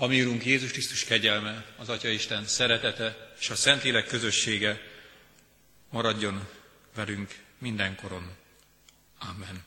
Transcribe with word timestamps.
A 0.00 0.06
mi 0.06 0.22
Úrunk 0.22 0.44
Jézus 0.44 0.70
Krisztus 0.70 1.04
kegyelme, 1.04 1.64
az 1.76 1.88
Atya 1.88 2.08
Isten 2.08 2.44
szeretete 2.44 3.34
és 3.40 3.50
a 3.50 3.54
Szentlélek 3.54 4.06
közössége 4.06 4.80
maradjon 5.90 6.48
velünk 6.94 7.38
mindenkoron. 7.58 8.36
Amen. 9.18 9.64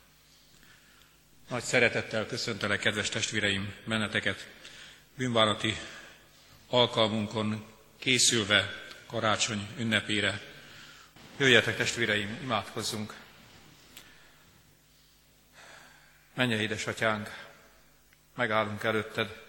Nagy 1.49 1.63
szeretettel 1.63 2.25
köszöntelek, 2.25 2.79
kedves 2.79 3.09
testvéreim, 3.09 3.73
benneteket 3.85 4.47
bűnbánati 5.15 5.77
alkalmunkon 6.68 7.65
készülve 8.00 8.84
karácsony 9.05 9.68
ünnepére. 9.77 10.41
Jöjjetek, 11.38 11.77
testvéreim, 11.77 12.39
imádkozzunk. 12.43 13.13
Menje, 16.34 16.61
édesatyánk, 16.61 17.29
megállunk 18.36 18.84
előtted, 18.84 19.43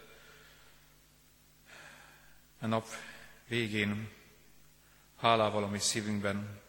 a 2.65 2.67
nap 2.67 2.87
végén 3.49 4.11
hálával 5.17 5.65
a 5.65 5.69
mi 5.69 5.79
szívünkben 5.79 6.61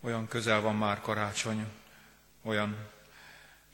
olyan 0.00 0.28
közel 0.28 0.60
van 0.60 0.76
már 0.76 1.00
karácsony, 1.00 1.66
olyan 2.42 2.88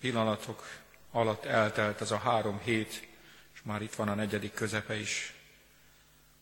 pillanatok 0.01 0.65
alatt 1.11 1.45
eltelt 1.45 2.01
ez 2.01 2.11
a 2.11 2.19
három 2.19 2.59
hét, 2.59 3.09
és 3.55 3.63
már 3.63 3.83
itt 3.83 3.95
van 3.95 4.09
a 4.09 4.15
negyedik 4.15 4.55
közepe 4.55 4.95
is. 4.95 5.35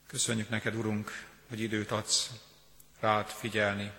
Köszönjük 0.07 0.49
neked, 0.49 0.75
Urunk, 0.75 1.27
hogy 1.49 1.61
időt 1.61 1.91
adsz 1.91 2.31
rád 3.01 3.29
figyelni. 3.29 3.93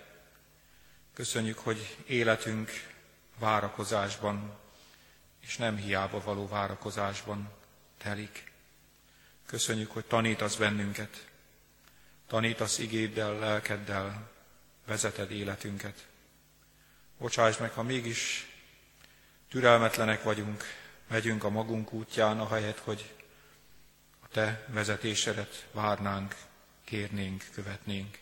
Köszönjük, 1.14 1.58
hogy 1.58 1.96
életünk 2.06 2.70
várakozásban, 3.38 4.58
és 5.40 5.56
nem 5.56 5.76
hiába 5.76 6.20
való 6.20 6.48
várakozásban 6.48 7.50
telik. 7.98 8.54
Köszönjük, 9.46 9.90
hogy 9.90 10.04
tanítasz 10.04 10.56
bennünket, 10.56 11.26
tanítasz 12.26 12.78
igéddel, 12.78 13.38
lelkeddel, 13.38 14.30
vezeted 14.86 15.30
életünket. 15.30 16.06
Bocsáss 17.18 17.56
meg, 17.56 17.70
ha 17.70 17.82
mégis 17.82 18.50
türelmetlenek 19.48 20.22
vagyunk, 20.22 20.64
megyünk 21.08 21.44
a 21.44 21.50
magunk 21.50 21.92
útján, 21.92 22.40
ahelyett, 22.40 22.78
hogy 22.78 23.14
a 24.20 24.28
Te 24.28 24.66
vezetésedet 24.68 25.66
várnánk, 25.72 26.36
kérnénk, 26.84 27.44
követnénk. 27.52 28.18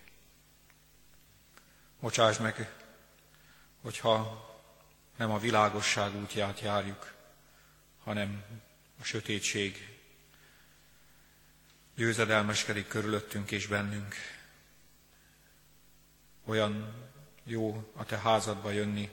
Bocsáss 2.01 2.39
meg, 2.39 2.73
hogyha 3.83 4.45
nem 5.17 5.31
a 5.31 5.39
világosság 5.39 6.15
útját 6.17 6.61
járjuk, 6.61 7.15
hanem 8.03 8.45
a 9.01 9.05
sötétség 9.05 9.94
győzedelmeskedik 11.95 12.89
körülöttünk 12.89 13.51
és 13.51 13.67
bennünk. 13.67 14.15
Olyan 16.45 16.95
jó 17.45 17.93
a 17.93 18.05
te 18.05 18.19
házadba 18.19 18.71
jönni, 18.71 19.11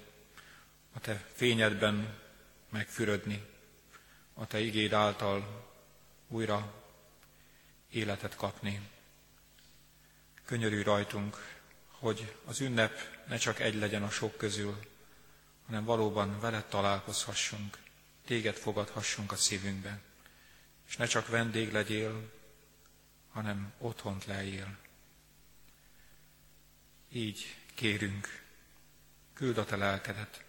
a 0.94 1.00
te 1.00 1.26
fényedben 1.34 2.18
megfürödni, 2.70 3.46
a 4.34 4.48
te 4.48 4.60
igéd 4.60 4.94
által 4.94 5.70
újra 6.28 6.74
életet 7.90 8.36
kapni. 8.36 8.90
Könyörű 10.46 10.82
rajtunk, 10.82 11.60
hogy 11.88 12.36
az 12.46 12.60
ünnep 12.60 13.00
ne 13.28 13.38
csak 13.38 13.60
egy 13.60 13.76
legyen 13.76 14.04
a 14.04 14.10
sok 14.10 14.38
közül, 14.38 14.80
hanem 15.66 15.84
valóban 15.84 16.40
veled 16.40 16.66
találkozhassunk, 16.66 17.78
téged 18.26 18.56
fogadhassunk 18.56 19.32
a 19.32 19.36
szívünkbe, 19.36 20.00
és 20.88 20.98
ne 20.98 21.06
csak 21.06 21.28
vendég 21.28 21.72
legyél, 21.72 22.32
hanem 23.32 23.74
otthont 23.78 24.26
lejél. 24.26 24.78
Így 27.12 27.56
kérünk, 27.74 28.44
küld 29.34 29.58
a 29.58 29.66
te 29.66 29.76
lelkedet. 29.76 30.44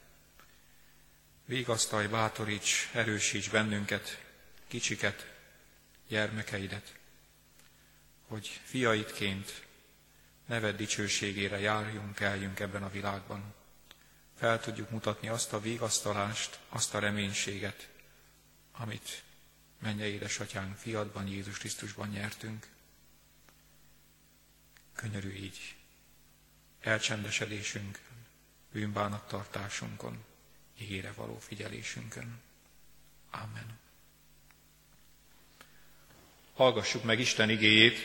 Vigasztalj, 1.44 2.06
bátoríts, 2.06 2.90
erősíts 2.92 3.50
bennünket, 3.50 4.24
kicsiket, 4.66 5.32
gyermekeidet, 6.08 6.98
hogy 8.26 8.60
fiaidként 8.64 9.66
neved 10.46 10.76
dicsőségére 10.76 11.58
járjunk, 11.58 12.20
eljünk 12.20 12.60
ebben 12.60 12.82
a 12.82 12.90
világban. 12.90 13.54
Fel 14.38 14.60
tudjuk 14.60 14.90
mutatni 14.90 15.28
azt 15.28 15.52
a 15.52 15.60
vigasztalást, 15.60 16.58
azt 16.68 16.94
a 16.94 16.98
reménységet, 16.98 17.88
amit 18.72 19.22
menje 19.78 20.06
édesatyánk 20.06 20.76
fiadban, 20.76 21.26
Jézus 21.26 21.58
Krisztusban 21.58 22.08
nyertünk. 22.08 22.66
Könyörű 25.02 25.32
így 25.32 25.74
elcsendesedésünkön, 26.80 28.26
bűnbánattartásunkon, 28.72 30.24
ígére 30.80 31.12
való 31.12 31.38
figyelésünkön. 31.38 32.40
Amen. 33.30 33.78
Hallgassuk 36.54 37.04
meg 37.04 37.20
Isten 37.20 37.50
igéjét. 37.50 37.98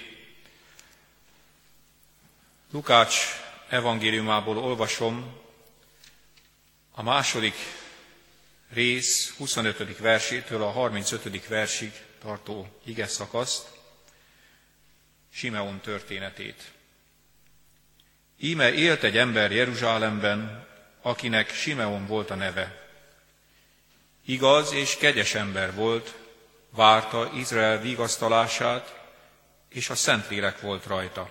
Lukács 2.71 3.15
evangéliumából 3.69 4.57
olvasom 4.57 5.39
a 6.91 7.01
második 7.03 7.55
rész 8.69 9.35
25. 9.35 9.97
versétől 9.97 10.63
a 10.63 10.71
35. 10.71 11.47
versig 11.47 11.91
tartó 12.19 12.79
ige 12.83 13.07
szakaszt, 13.07 13.67
Simeon 15.29 15.79
történetét. 15.79 16.75
Íme 18.39 18.73
élt 18.73 19.03
egy 19.03 19.17
ember 19.17 19.51
Jeruzsálemben, 19.51 20.67
akinek 21.01 21.53
Simeon 21.53 22.07
volt 22.07 22.29
a 22.29 22.35
neve. 22.35 22.85
Igaz 24.25 24.73
és 24.73 24.97
kegyes 24.97 25.35
ember 25.35 25.73
volt, 25.73 26.13
várta 26.69 27.31
Izrael 27.33 27.81
vigasztalását, 27.81 28.99
és 29.69 29.89
a 29.89 29.95
Szentlélek 29.95 30.61
volt 30.61 30.85
rajta. 30.85 31.29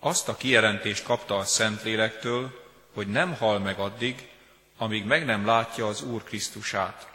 Azt 0.00 0.28
a 0.28 0.36
kijelentést 0.36 1.04
kapta 1.04 1.36
a 1.36 1.44
Szentlélektől, 1.44 2.62
hogy 2.94 3.06
nem 3.06 3.34
hal 3.34 3.58
meg 3.58 3.78
addig, 3.78 4.28
amíg 4.76 5.04
meg 5.04 5.24
nem 5.24 5.46
látja 5.46 5.86
az 5.86 6.02
Úr 6.02 6.24
Krisztusát. 6.24 7.08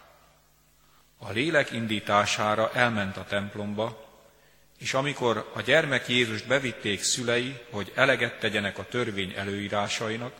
A 1.17 1.31
lélek 1.31 1.71
indítására 1.71 2.71
elment 2.73 3.17
a 3.17 3.25
templomba, 3.25 4.06
és 4.77 4.93
amikor 4.93 5.51
a 5.53 5.61
gyermek 5.61 6.07
Jézust 6.07 6.47
bevitték 6.47 7.03
szülei, 7.03 7.59
hogy 7.71 7.91
eleget 7.95 8.39
tegyenek 8.39 8.77
a 8.77 8.87
törvény 8.87 9.33
előírásainak, 9.35 10.33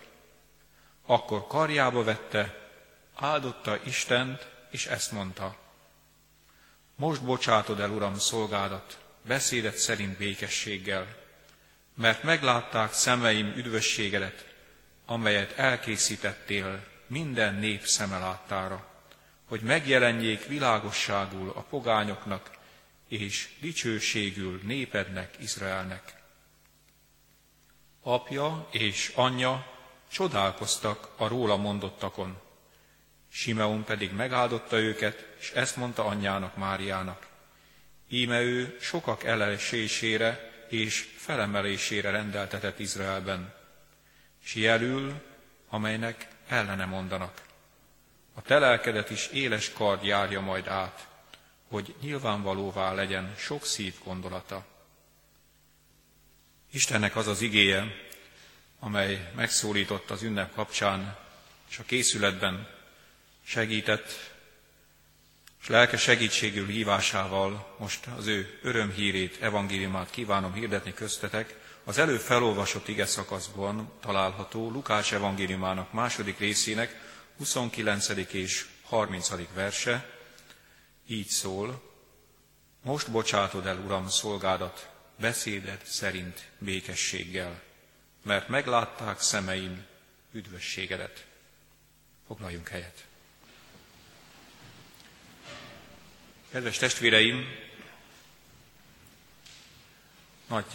akkor 1.06 1.48
karjába 1.48 2.04
vette, 2.04 2.70
áldotta 3.16 3.80
Istent, 3.84 4.48
és 4.72 4.86
ezt 4.86 5.12
mondta. 5.12 5.56
Most 6.96 7.24
bocsátod 7.24 7.80
el, 7.80 7.90
Uram, 7.90 8.18
szolgádat, 8.18 8.98
beszédet 9.22 9.78
szerint 9.78 10.18
békességgel, 10.18 11.08
mert 11.96 12.24
meglátták 12.24 12.94
szemeim 12.94 13.54
üdvösségedet, 13.56 14.46
amelyet 15.06 15.58
elkészítettél 15.58 16.84
minden 17.08 17.56
nép 17.56 17.86
szeme 17.86 18.18
láttára, 18.18 18.88
hogy 19.48 19.62
megjelenjék 19.62 20.46
világosságul 20.46 21.52
a 21.56 21.62
pogányoknak 21.62 22.50
és 23.08 23.50
dicsőségül 23.60 24.60
népednek, 24.64 25.36
Izraelnek. 25.40 26.16
Apja 28.02 28.68
és 28.72 29.12
anyja 29.16 29.68
csodálkoztak 30.12 31.10
a 31.18 31.28
róla 31.28 31.58
mondottakon. 31.58 32.42
Simeon 33.32 33.84
pedig 33.84 34.12
megáldotta 34.12 34.80
őket, 34.80 35.28
és 35.40 35.52
ezt 35.52 35.76
mondta 35.76 36.06
anyjának 36.06 36.56
Máriának. 36.56 37.28
Íme 38.10 38.42
ő 38.42 38.78
sokak 38.82 39.24
elesésére 39.24 40.52
és 40.70 41.10
felemelésére 41.16 42.10
rendeltetett 42.10 42.80
Izraelben, 42.80 43.54
s 44.44 44.56
jelül, 44.56 45.22
amelynek 45.70 46.28
ellene 46.48 46.86
mondanak. 46.86 47.42
A 48.34 48.42
telelkedet 48.42 49.10
is 49.10 49.28
éles 49.28 49.74
kard 49.74 50.04
járja 50.04 50.42
majd 50.42 50.68
át, 50.68 51.08
hogy 51.68 51.96
nyilvánvalóvá 52.02 52.94
legyen 52.94 53.36
sok 53.38 53.66
szív 53.66 53.94
gondolata. 54.04 54.66
Istennek 56.72 57.16
az 57.16 57.28
az 57.28 57.42
igéje, 57.42 57.86
amely 58.80 59.32
megszólított 59.36 60.10
az 60.10 60.22
ünnep 60.24 60.54
kapcsán, 60.54 61.18
és 61.70 61.80
a 61.80 61.84
készületben 61.84 62.68
segített, 63.44 64.36
és 65.62 65.68
lelke 65.68 65.98
segítségül 65.98 66.68
hívásával 66.68 67.76
most 67.80 68.06
az 68.18 68.28
ő 68.28 68.60
örömhírét, 68.62 69.42
evangéliumát 69.42 70.10
kívánom 70.10 70.54
hirdetni 70.54 70.94
köztetek, 70.94 71.56
az 71.84 71.98
előbb 71.98 72.20
felolvasott 72.20 72.88
ige 72.88 73.06
szakaszban 73.06 73.92
található 74.02 74.72
Lukács 74.72 75.14
evangéliumának 75.14 75.94
második 75.94 76.40
részének 76.40 77.02
29. 77.38 78.08
és 78.32 78.66
30. 78.84 79.32
verse 79.54 80.17
így 81.08 81.28
szól, 81.28 81.82
most 82.82 83.12
bocsátod 83.12 83.66
el, 83.66 83.78
Uram, 83.78 84.10
szolgádat, 84.10 84.90
beszéded 85.20 85.82
szerint 85.86 86.50
békességgel, 86.58 87.62
mert 88.22 88.48
meglátták 88.48 89.22
szemeim 89.22 89.86
üdvösségedet. 90.32 91.26
Foglaljunk 92.28 92.68
helyet. 92.68 93.06
Kedves 96.52 96.78
testvéreim, 96.78 97.46
nagy 100.48 100.66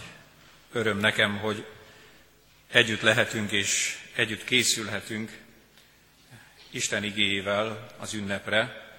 öröm 0.72 0.98
nekem, 0.98 1.38
hogy 1.38 1.66
együtt 2.68 3.00
lehetünk 3.00 3.52
és 3.52 3.98
együtt 4.14 4.44
készülhetünk 4.44 5.40
Isten 6.70 7.04
igéjével 7.04 7.86
az 7.98 8.14
ünnepre. 8.14 8.91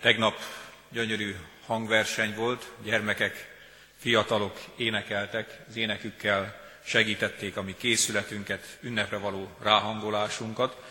Tegnap 0.00 0.40
gyönyörű 0.88 1.36
hangverseny 1.66 2.34
volt, 2.34 2.70
gyermekek, 2.82 3.58
fiatalok 3.98 4.60
énekeltek, 4.76 5.60
az 5.68 5.76
énekükkel 5.76 6.60
segítették 6.84 7.56
a 7.56 7.62
mi 7.62 7.76
készületünket, 7.76 8.78
ünnepre 8.80 9.18
való 9.18 9.50
ráhangolásunkat, 9.62 10.82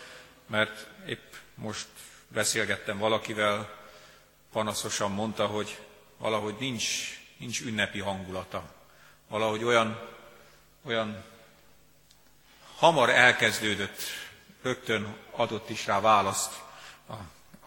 mert 0.46 0.86
épp 1.06 1.34
most 1.54 1.86
beszélgettem 2.28 2.98
valakivel, 2.98 3.78
panaszosan 4.52 5.10
mondta, 5.10 5.46
hogy 5.46 5.78
valahogy 6.18 6.54
nincs, 6.58 7.18
nincs 7.36 7.60
ünnepi 7.60 7.98
hangulata. 7.98 8.74
Valahogy 9.28 9.64
olyan, 9.64 10.00
olyan 10.82 11.24
hamar 12.76 13.10
elkezdődött, 13.10 14.00
rögtön 14.62 15.16
adott 15.30 15.70
is 15.70 15.86
rá 15.86 16.00
választ 16.00 16.52
a, 17.06 17.12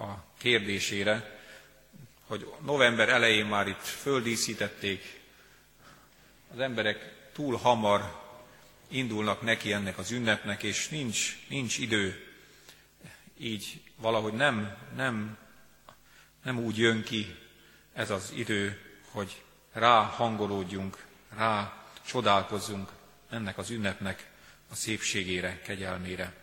a 0.04 0.24
kérdésére, 0.38 1.33
hogy 2.28 2.54
november 2.66 3.10
elején 3.10 3.46
már 3.46 3.68
itt 3.68 3.82
földíszítették, 3.82 5.22
az 6.54 6.60
emberek 6.60 7.14
túl 7.34 7.58
hamar 7.58 8.22
indulnak 8.88 9.42
neki 9.42 9.74
ennek 9.74 9.98
az 9.98 10.12
ünnepnek, 10.12 10.64
és 10.64 10.90
nincs, 10.90 11.38
nincs 11.48 11.78
idő, 11.78 12.28
így 13.38 13.82
valahogy 13.96 14.34
nem, 14.34 14.78
nem, 14.96 15.38
nem 16.44 16.60
úgy 16.60 16.78
jön 16.78 17.04
ki 17.04 17.36
ez 17.94 18.10
az 18.10 18.32
idő, 18.36 18.82
hogy 19.12 19.42
rá 19.72 20.02
hangolódjunk, 20.02 21.06
rá 21.36 21.84
csodálkozzunk 22.06 22.90
ennek 23.30 23.58
az 23.58 23.70
ünnepnek 23.70 24.30
a 24.70 24.76
szépségére, 24.76 25.62
kegyelmére. 25.62 26.34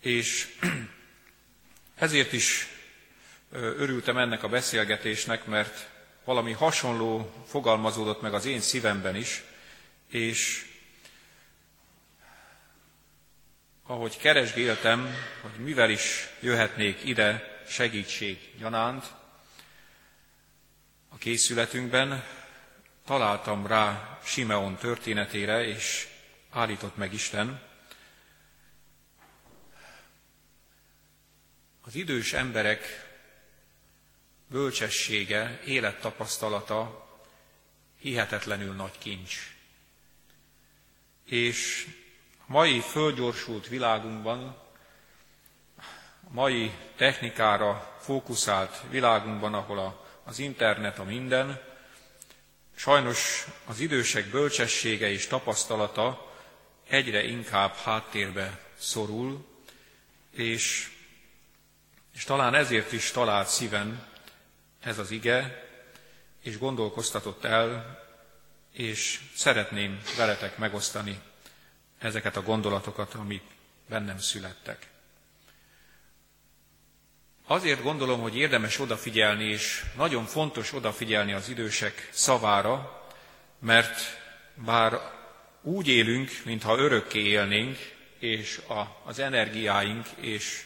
És 0.00 0.56
ezért 1.94 2.32
is 2.32 2.73
örültem 3.54 4.16
ennek 4.18 4.42
a 4.42 4.48
beszélgetésnek, 4.48 5.44
mert 5.46 5.88
valami 6.24 6.52
hasonló 6.52 7.32
fogalmazódott 7.46 8.20
meg 8.20 8.34
az 8.34 8.44
én 8.46 8.60
szívemben 8.60 9.16
is, 9.16 9.42
és 10.10 10.66
ahogy 13.86 14.16
keresgéltem, 14.16 15.14
hogy 15.42 15.64
mivel 15.64 15.90
is 15.90 16.28
jöhetnék 16.40 17.04
ide 17.04 17.60
segítség 17.68 18.38
gyanánt, 18.58 19.04
a 21.08 21.16
készületünkben 21.16 22.24
találtam 23.06 23.66
rá 23.66 24.18
Simeon 24.24 24.76
történetére, 24.76 25.64
és 25.66 26.08
állított 26.50 26.96
meg 26.96 27.12
Isten. 27.12 27.60
Az 31.80 31.94
idős 31.94 32.32
emberek 32.32 33.03
bölcsessége, 34.46 35.60
élettapasztalata 35.64 37.08
hihetetlenül 37.98 38.74
nagy 38.74 38.98
kincs. 38.98 39.54
És 41.24 41.86
a 42.38 42.52
mai 42.52 42.80
fölgyorsult 42.80 43.68
világunkban, 43.68 44.56
a 46.30 46.32
mai 46.32 46.72
technikára 46.96 47.96
fókuszált 48.00 48.82
világunkban, 48.90 49.54
ahol 49.54 49.78
a, 49.78 50.06
az 50.24 50.38
internet 50.38 50.98
a 50.98 51.04
minden, 51.04 51.60
sajnos 52.74 53.46
az 53.66 53.80
idősek 53.80 54.26
bölcsessége 54.26 55.10
és 55.10 55.26
tapasztalata 55.26 56.32
egyre 56.88 57.24
inkább 57.24 57.74
háttérbe 57.74 58.60
szorul, 58.78 59.46
és, 60.30 60.90
és 62.14 62.24
talán 62.24 62.54
ezért 62.54 62.92
is 62.92 63.10
talált 63.10 63.48
szíven 63.48 64.12
ez 64.84 64.98
az 64.98 65.10
ige, 65.10 65.68
és 66.42 66.58
gondolkoztatott 66.58 67.44
el, 67.44 67.98
és 68.72 69.20
szeretném 69.34 70.00
veletek 70.16 70.58
megosztani 70.58 71.20
ezeket 71.98 72.36
a 72.36 72.42
gondolatokat, 72.42 73.14
amik 73.14 73.42
bennem 73.88 74.18
születtek. 74.18 74.86
Azért 77.46 77.82
gondolom, 77.82 78.20
hogy 78.20 78.36
érdemes 78.36 78.78
odafigyelni, 78.78 79.44
és 79.44 79.84
nagyon 79.96 80.24
fontos 80.24 80.72
odafigyelni 80.72 81.32
az 81.32 81.48
idősek 81.48 82.08
szavára, 82.12 83.02
mert 83.58 84.00
bár 84.54 85.00
úgy 85.62 85.88
élünk, 85.88 86.30
mintha 86.44 86.76
örökké 86.78 87.20
élnénk, 87.20 87.78
és 88.18 88.60
a, 88.68 89.00
az 89.04 89.18
energiáink 89.18 90.06
és 90.16 90.64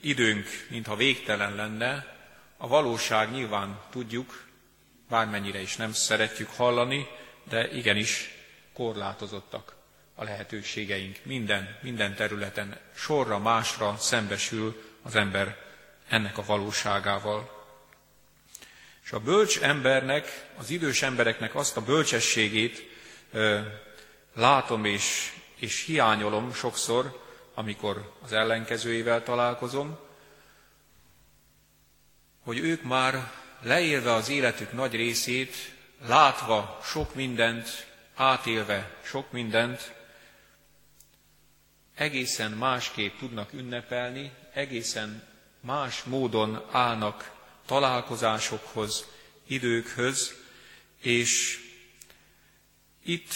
időnk, 0.00 0.46
mintha 0.70 0.96
végtelen 0.96 1.54
lenne, 1.54 2.13
a 2.64 2.66
valóság 2.66 3.30
nyilván 3.30 3.80
tudjuk, 3.90 4.44
bármennyire 5.08 5.60
is 5.60 5.76
nem 5.76 5.92
szeretjük 5.92 6.50
hallani, 6.50 7.06
de 7.48 7.70
igenis 7.70 8.30
korlátozottak 8.74 9.74
a 10.14 10.24
lehetőségeink. 10.24 11.18
Minden, 11.22 11.78
minden 11.82 12.14
területen 12.14 12.78
sorra 12.94 13.38
másra 13.38 13.96
szembesül 13.98 14.82
az 15.02 15.14
ember 15.14 15.56
ennek 16.08 16.38
a 16.38 16.44
valóságával. 16.44 17.66
És 19.04 19.12
a 19.12 19.20
bölcs 19.20 19.60
embernek, 19.60 20.48
az 20.56 20.70
idős 20.70 21.02
embereknek 21.02 21.54
azt 21.54 21.76
a 21.76 21.82
bölcsességét 21.84 22.82
ö, 23.32 23.60
látom 24.34 24.84
és, 24.84 25.32
és 25.56 25.84
hiányolom 25.84 26.52
sokszor, 26.52 27.20
amikor 27.54 28.12
az 28.22 28.32
ellenkezőjével 28.32 29.22
találkozom, 29.22 29.98
hogy 32.44 32.58
ők 32.58 32.82
már 32.82 33.32
leélve 33.60 34.12
az 34.12 34.28
életük 34.28 34.72
nagy 34.72 34.94
részét, 34.94 35.54
látva 36.06 36.80
sok 36.84 37.14
mindent, 37.14 37.86
átélve 38.14 38.96
sok 39.02 39.32
mindent, 39.32 39.94
egészen 41.94 42.50
másképp 42.50 43.18
tudnak 43.18 43.52
ünnepelni, 43.52 44.32
egészen 44.52 45.22
más 45.60 46.02
módon 46.02 46.64
állnak 46.70 47.32
találkozásokhoz, 47.66 49.06
időkhöz, 49.46 50.34
és 51.00 51.60
itt 53.02 53.34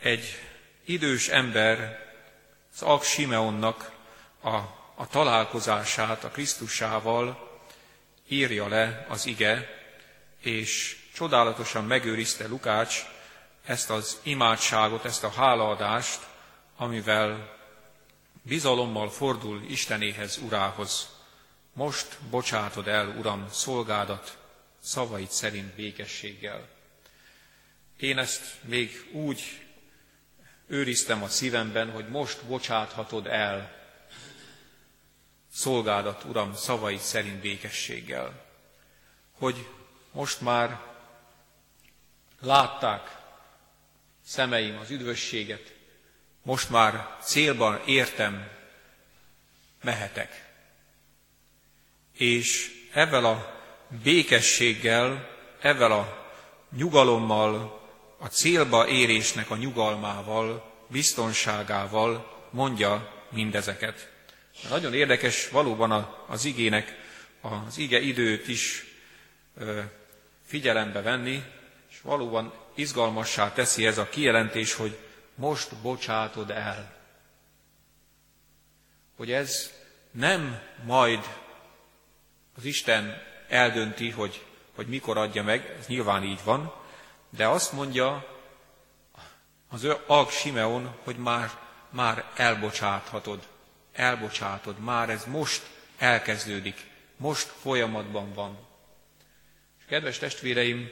egy 0.00 0.38
idős 0.84 1.28
ember, 1.28 2.02
az 2.74 2.82
Ak 2.82 3.02
Simeonnak 3.02 3.92
a, 4.40 4.56
a 4.94 5.06
találkozását 5.10 6.24
a 6.24 6.28
Krisztusával 6.28 7.53
írja 8.28 8.68
le 8.68 9.06
az 9.08 9.26
ige, 9.26 9.68
és 10.40 10.96
csodálatosan 11.14 11.84
megőrizte 11.84 12.46
Lukács 12.46 13.04
ezt 13.64 13.90
az 13.90 14.20
imádságot, 14.22 15.04
ezt 15.04 15.24
a 15.24 15.30
hálaadást, 15.30 16.26
amivel 16.76 17.56
bizalommal 18.42 19.10
fordul 19.10 19.62
Istenéhez, 19.68 20.38
Urához. 20.38 21.08
Most 21.72 22.18
bocsátod 22.30 22.88
el, 22.88 23.08
Uram, 23.08 23.46
szolgádat, 23.50 24.38
szavait 24.80 25.30
szerint 25.30 25.74
békességgel. 25.74 26.68
Én 27.96 28.18
ezt 28.18 28.42
még 28.62 29.08
úgy 29.12 29.64
őriztem 30.66 31.22
a 31.22 31.28
szívemben, 31.28 31.90
hogy 31.90 32.08
most 32.08 32.44
bocsáthatod 32.44 33.26
el 33.26 33.83
szolgálat, 35.54 36.24
Uram, 36.24 36.54
szavai 36.54 36.98
szerint 36.98 37.40
békességgel. 37.40 38.44
Hogy 39.38 39.68
most 40.12 40.40
már 40.40 40.80
látták 42.40 43.16
szemeim 44.24 44.78
az 44.78 44.90
üdvösséget, 44.90 45.74
most 46.42 46.70
már 46.70 47.16
célban 47.20 47.80
értem, 47.86 48.48
mehetek. 49.82 50.52
És 52.12 52.70
ezzel 52.92 53.24
a 53.24 53.60
békességgel, 54.02 55.28
ezzel 55.60 55.92
a 55.92 56.32
nyugalommal, 56.76 57.82
a 58.18 58.26
célba 58.26 58.88
érésnek 58.88 59.50
a 59.50 59.56
nyugalmával, 59.56 60.72
biztonságával 60.88 62.46
mondja 62.50 63.24
mindezeket. 63.28 64.13
Nagyon 64.68 64.94
érdekes 64.94 65.48
valóban 65.48 66.14
az 66.26 66.44
igének 66.44 67.02
az 67.40 67.78
ige 67.78 68.00
időt 68.00 68.48
is 68.48 68.84
figyelembe 70.44 71.02
venni, 71.02 71.42
és 71.90 72.00
valóban 72.00 72.52
izgalmassá 72.74 73.52
teszi 73.52 73.86
ez 73.86 73.98
a 73.98 74.08
kijelentés, 74.08 74.74
hogy 74.74 74.98
most 75.34 75.76
bocsátod 75.76 76.50
el. 76.50 76.96
Hogy 79.16 79.32
ez 79.32 79.72
nem 80.10 80.60
majd 80.84 81.24
az 82.56 82.64
Isten 82.64 83.22
eldönti, 83.48 84.10
hogy, 84.10 84.44
hogy 84.74 84.86
mikor 84.86 85.18
adja 85.18 85.42
meg, 85.42 85.76
ez 85.78 85.86
nyilván 85.86 86.22
így 86.22 86.40
van, 86.44 86.74
de 87.30 87.46
azt 87.46 87.72
mondja 87.72 88.26
az 89.68 89.86
Ag 90.06 90.30
Simeon, 90.30 90.94
hogy 91.04 91.16
már, 91.16 91.50
már 91.90 92.24
elbocsáthatod, 92.36 93.48
elbocsátod, 93.94 94.78
már 94.78 95.10
ez 95.10 95.24
most 95.24 95.62
elkezdődik, 95.98 96.86
most 97.16 97.46
folyamatban 97.46 98.32
van. 98.34 98.58
És 99.78 99.84
kedves 99.88 100.18
testvéreim, 100.18 100.88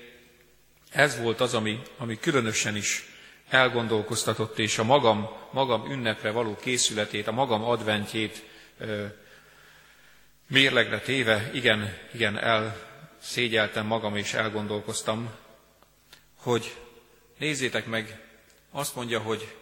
ez 0.90 1.18
volt 1.18 1.40
az, 1.40 1.54
ami, 1.54 1.82
ami 1.96 2.18
különösen 2.18 2.76
is 2.76 3.04
elgondolkoztatott, 3.48 4.58
és 4.58 4.78
a 4.78 4.84
magam, 4.84 5.28
magam 5.50 5.90
ünnepre 5.90 6.30
való 6.30 6.56
készületét, 6.56 7.26
a 7.26 7.32
magam 7.32 7.64
adventjét 7.64 8.44
ö, 8.78 9.06
mérlegre 10.46 11.00
téve, 11.00 11.50
igen, 11.52 11.98
igen, 12.12 12.38
elszégyeltem 12.38 13.86
magam, 13.86 14.16
és 14.16 14.34
elgondolkoztam, 14.34 15.30
hogy 16.34 16.76
nézzétek 17.38 17.86
meg, 17.86 18.20
azt 18.70 18.94
mondja, 18.94 19.20
hogy, 19.20 19.54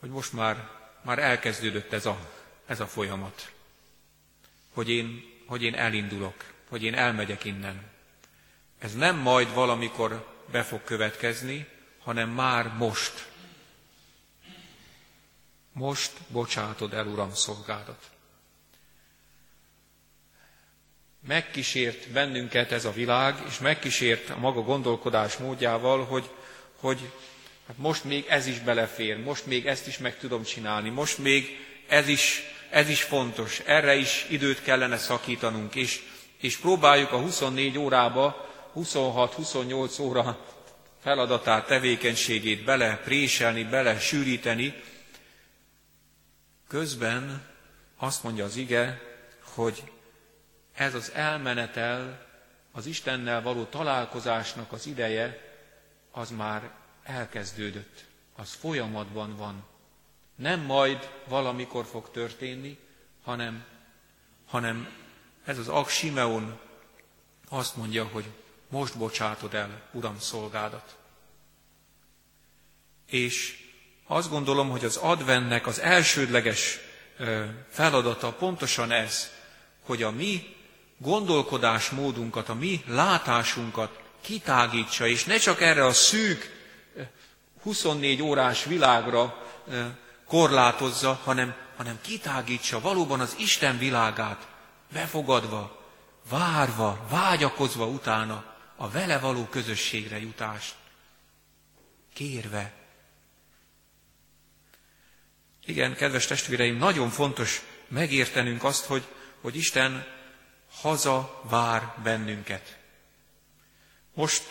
hogy 0.00 0.10
most 0.10 0.32
már, 0.32 0.70
már 1.02 1.18
elkezdődött 1.18 1.92
ez 1.92 2.06
a, 2.06 2.18
ez 2.66 2.80
a 2.80 2.86
folyamat. 2.86 3.52
Hogy 4.72 4.90
én, 4.90 5.22
hogy 5.46 5.62
én 5.62 5.74
elindulok, 5.74 6.44
hogy 6.68 6.82
én 6.82 6.94
elmegyek 6.94 7.44
innen. 7.44 7.90
Ez 8.78 8.94
nem 8.94 9.16
majd 9.16 9.54
valamikor 9.54 10.32
be 10.50 10.62
fog 10.62 10.84
következni, 10.84 11.66
hanem 12.02 12.28
már 12.30 12.66
most. 12.76 13.28
Most 15.72 16.12
bocsátod 16.28 16.92
el, 16.92 17.06
Uram, 17.06 17.34
szolgádat. 17.34 18.10
Megkísért 21.26 22.10
bennünket 22.10 22.72
ez 22.72 22.84
a 22.84 22.92
világ, 22.92 23.42
és 23.48 23.58
megkísért 23.58 24.30
a 24.30 24.38
maga 24.38 24.60
gondolkodás 24.62 25.36
módjával, 25.36 26.04
hogy, 26.04 26.30
hogy 26.76 27.10
hát 27.66 27.78
most 27.78 28.04
még 28.04 28.24
ez 28.28 28.46
is 28.46 28.58
belefér, 28.60 29.18
most 29.22 29.46
még 29.46 29.66
ezt 29.66 29.86
is 29.86 29.98
meg 29.98 30.18
tudom 30.18 30.42
csinálni, 30.42 30.88
most 30.90 31.18
még 31.18 31.58
ez 31.88 32.08
is, 32.08 32.42
ez 32.70 32.88
is 32.88 33.02
fontos, 33.02 33.58
erre 33.60 33.94
is 33.94 34.26
időt 34.30 34.62
kellene 34.62 34.96
szakítanunk, 34.98 35.74
és, 35.74 36.02
és 36.40 36.56
próbáljuk 36.56 37.12
a 37.12 37.18
24 37.20 37.78
órába 37.78 38.48
26-28 38.76 40.00
óra 40.00 40.38
feladatát, 41.02 41.66
tevékenységét 41.66 42.64
bele 42.64 42.96
préselni, 42.96 43.64
bele 43.64 43.98
sűríteni. 43.98 44.82
Közben 46.68 47.42
azt 47.96 48.22
mondja 48.22 48.44
az 48.44 48.56
ige, 48.56 49.00
hogy 49.54 49.82
ez 50.74 50.94
az 50.94 51.12
elmenetel, 51.14 52.26
az 52.72 52.86
Istennel 52.86 53.42
való 53.42 53.64
találkozásnak 53.64 54.72
az 54.72 54.86
ideje, 54.86 55.40
az 56.10 56.30
már 56.30 56.70
elkezdődött, 57.02 58.04
az 58.36 58.52
folyamatban 58.52 59.36
van. 59.36 59.64
Nem 60.34 60.60
majd 60.60 61.10
valamikor 61.28 61.84
fog 61.84 62.10
történni, 62.10 62.78
hanem, 63.22 63.64
hanem 64.46 64.88
ez 65.44 65.58
az 65.58 65.68
Ak 65.68 65.88
Simeon 65.88 66.58
azt 67.48 67.76
mondja, 67.76 68.04
hogy 68.04 68.24
most 68.68 68.98
bocsátod 68.98 69.54
el, 69.54 69.82
Uram, 69.92 70.18
szolgádat. 70.18 70.96
És 73.06 73.62
azt 74.06 74.30
gondolom, 74.30 74.70
hogy 74.70 74.84
az 74.84 74.96
advennek 74.96 75.66
az 75.66 75.78
elsődleges 75.80 76.78
feladata 77.70 78.32
pontosan 78.32 78.90
ez, 78.90 79.30
hogy 79.84 80.02
a 80.02 80.10
mi 80.10 80.56
gondolkodásmódunkat, 80.98 82.48
a 82.48 82.54
mi 82.54 82.82
látásunkat 82.86 84.00
kitágítsa, 84.20 85.06
és 85.06 85.24
ne 85.24 85.36
csak 85.36 85.60
erre 85.60 85.84
a 85.84 85.92
szűk 85.92 86.62
24 87.62 88.22
órás 88.22 88.64
világra 88.64 89.42
korlátozza, 90.34 91.20
hanem, 91.24 91.54
hanem 91.76 91.98
kitágítsa 92.00 92.80
valóban 92.80 93.20
az 93.20 93.34
Isten 93.38 93.78
világát, 93.78 94.46
befogadva, 94.92 95.84
várva, 96.28 97.06
vágyakozva 97.10 97.86
utána 97.86 98.56
a 98.76 98.90
vele 98.90 99.18
való 99.18 99.44
közösségre 99.44 100.18
jutást, 100.20 100.74
kérve. 102.12 102.72
Igen, 105.66 105.94
kedves 105.94 106.26
testvéreim, 106.26 106.76
nagyon 106.76 107.10
fontos 107.10 107.62
megértenünk 107.88 108.64
azt, 108.64 108.84
hogy, 108.84 109.06
hogy 109.40 109.56
Isten 109.56 110.06
haza 110.80 111.40
vár 111.42 111.94
bennünket. 112.02 112.78
Most 114.14 114.42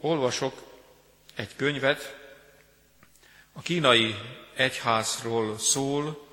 olvasok 0.00 0.62
egy 1.34 1.56
könyvet, 1.56 2.23
a 3.56 3.62
kínai 3.62 4.14
egyházról 4.54 5.58
szól, 5.58 6.26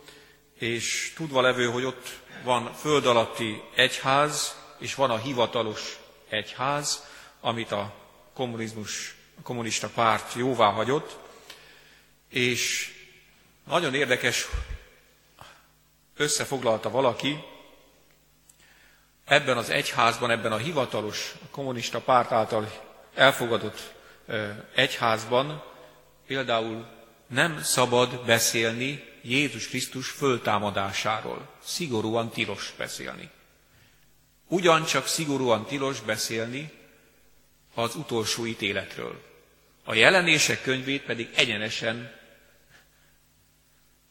és 0.53 1.13
tudva 1.15 1.41
levő, 1.41 1.65
hogy 1.65 1.83
ott 1.83 2.19
van 2.43 2.73
föld 2.73 3.05
alatti 3.05 3.61
egyház, 3.75 4.55
és 4.77 4.95
van 4.95 5.09
a 5.09 5.17
hivatalos 5.17 5.99
egyház, 6.29 7.05
amit 7.39 7.71
a 7.71 7.93
kommunizmus, 8.33 9.15
a 9.39 9.41
kommunista 9.41 9.89
párt 9.89 10.33
jóvá 10.33 10.69
hagyott, 10.69 11.17
és 12.29 12.91
nagyon 13.63 13.93
érdekes, 13.93 14.47
összefoglalta 16.15 16.89
valaki, 16.89 17.43
ebben 19.25 19.57
az 19.57 19.69
egyházban, 19.69 20.31
ebben 20.31 20.51
a 20.51 20.57
hivatalos 20.57 21.33
a 21.43 21.47
kommunista 21.51 21.99
párt 21.99 22.31
által 22.31 22.71
elfogadott 23.15 23.93
egyházban 24.75 25.63
például 26.27 27.00
nem 27.31 27.63
szabad 27.63 28.25
beszélni 28.25 29.03
Jézus 29.21 29.67
Krisztus 29.67 30.09
föltámadásáról. 30.09 31.49
Szigorúan 31.63 32.29
tilos 32.29 32.73
beszélni. 32.77 33.29
Ugyancsak 34.47 35.07
szigorúan 35.07 35.65
tilos 35.65 35.99
beszélni 35.99 36.71
az 37.73 37.95
utolsó 37.95 38.45
ítéletről. 38.45 39.23
A 39.83 39.93
jelenések 39.93 40.61
könyvét 40.61 41.03
pedig 41.03 41.29
egyenesen 41.35 42.19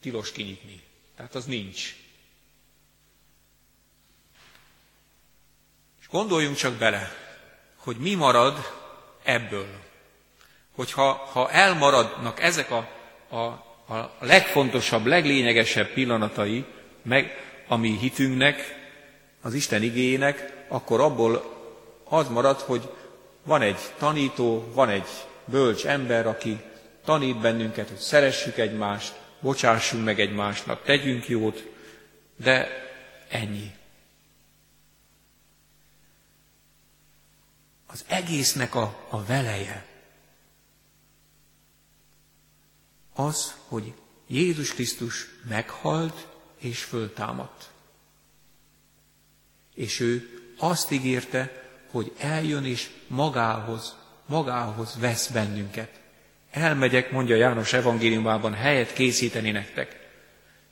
tilos 0.00 0.33
kinyitni. 0.33 0.83
Tehát 1.17 1.35
az 1.35 1.45
nincs. 1.45 1.97
És 6.00 6.09
gondoljunk 6.09 6.57
csak 6.57 6.75
bele, 6.75 7.12
hogy 7.77 7.97
mi 7.97 8.15
marad 8.15 8.73
ebből. 9.23 9.69
Hogyha 10.75 11.12
ha 11.12 11.50
elmaradnak 11.50 12.41
ezek 12.41 12.71
a, 12.71 13.00
a, 13.31 13.37
a 13.95 14.17
legfontosabb, 14.21 15.07
leglényegesebb 15.07 15.93
pillanatai, 15.93 16.65
meg 17.03 17.37
a 17.69 17.77
mi 17.77 17.99
hitünknek, 17.99 18.79
az 19.43 19.55
Isten 19.55 19.83
igényének, 19.83 20.65
akkor 20.69 21.01
abból 21.01 21.59
az 22.05 22.29
marad, 22.29 22.61
hogy 22.61 22.89
van 23.43 23.63
egy 23.63 23.81
tanító, 23.99 24.71
van 24.73 24.89
egy 24.89 25.09
bölcs 25.45 25.87
ember, 25.87 26.27
aki 26.27 26.61
tanít 27.05 27.41
bennünket, 27.41 27.89
hogy 27.89 27.99
szeressük 27.99 28.59
egymást, 28.59 29.15
bocsássunk 29.41 30.05
meg 30.05 30.21
egymásnak, 30.21 30.83
tegyünk 30.83 31.29
jót, 31.29 31.69
de 32.37 32.69
ennyi. 33.29 33.71
Az 37.87 38.05
egésznek 38.09 38.75
a, 38.75 39.07
a 39.09 39.25
veleje 39.25 39.89
az, 43.27 43.55
hogy 43.69 43.93
Jézus 44.27 44.75
Krisztus 44.75 45.27
meghalt 45.49 46.27
és 46.59 46.83
föltámadt. 46.83 47.71
És 49.75 50.00
ő 50.00 50.29
azt 50.59 50.91
ígérte, 50.91 51.69
hogy 51.91 52.12
eljön 52.19 52.65
és 52.65 52.91
magához, 53.07 53.97
magához 54.27 54.97
vesz 54.99 55.27
bennünket. 55.27 56.00
Elmegyek, 56.50 57.11
mondja 57.11 57.37
János 57.37 57.73
evangéliumában, 57.73 58.55
helyet 58.55 58.93
készíteni 58.93 59.50
nektek. 59.50 60.09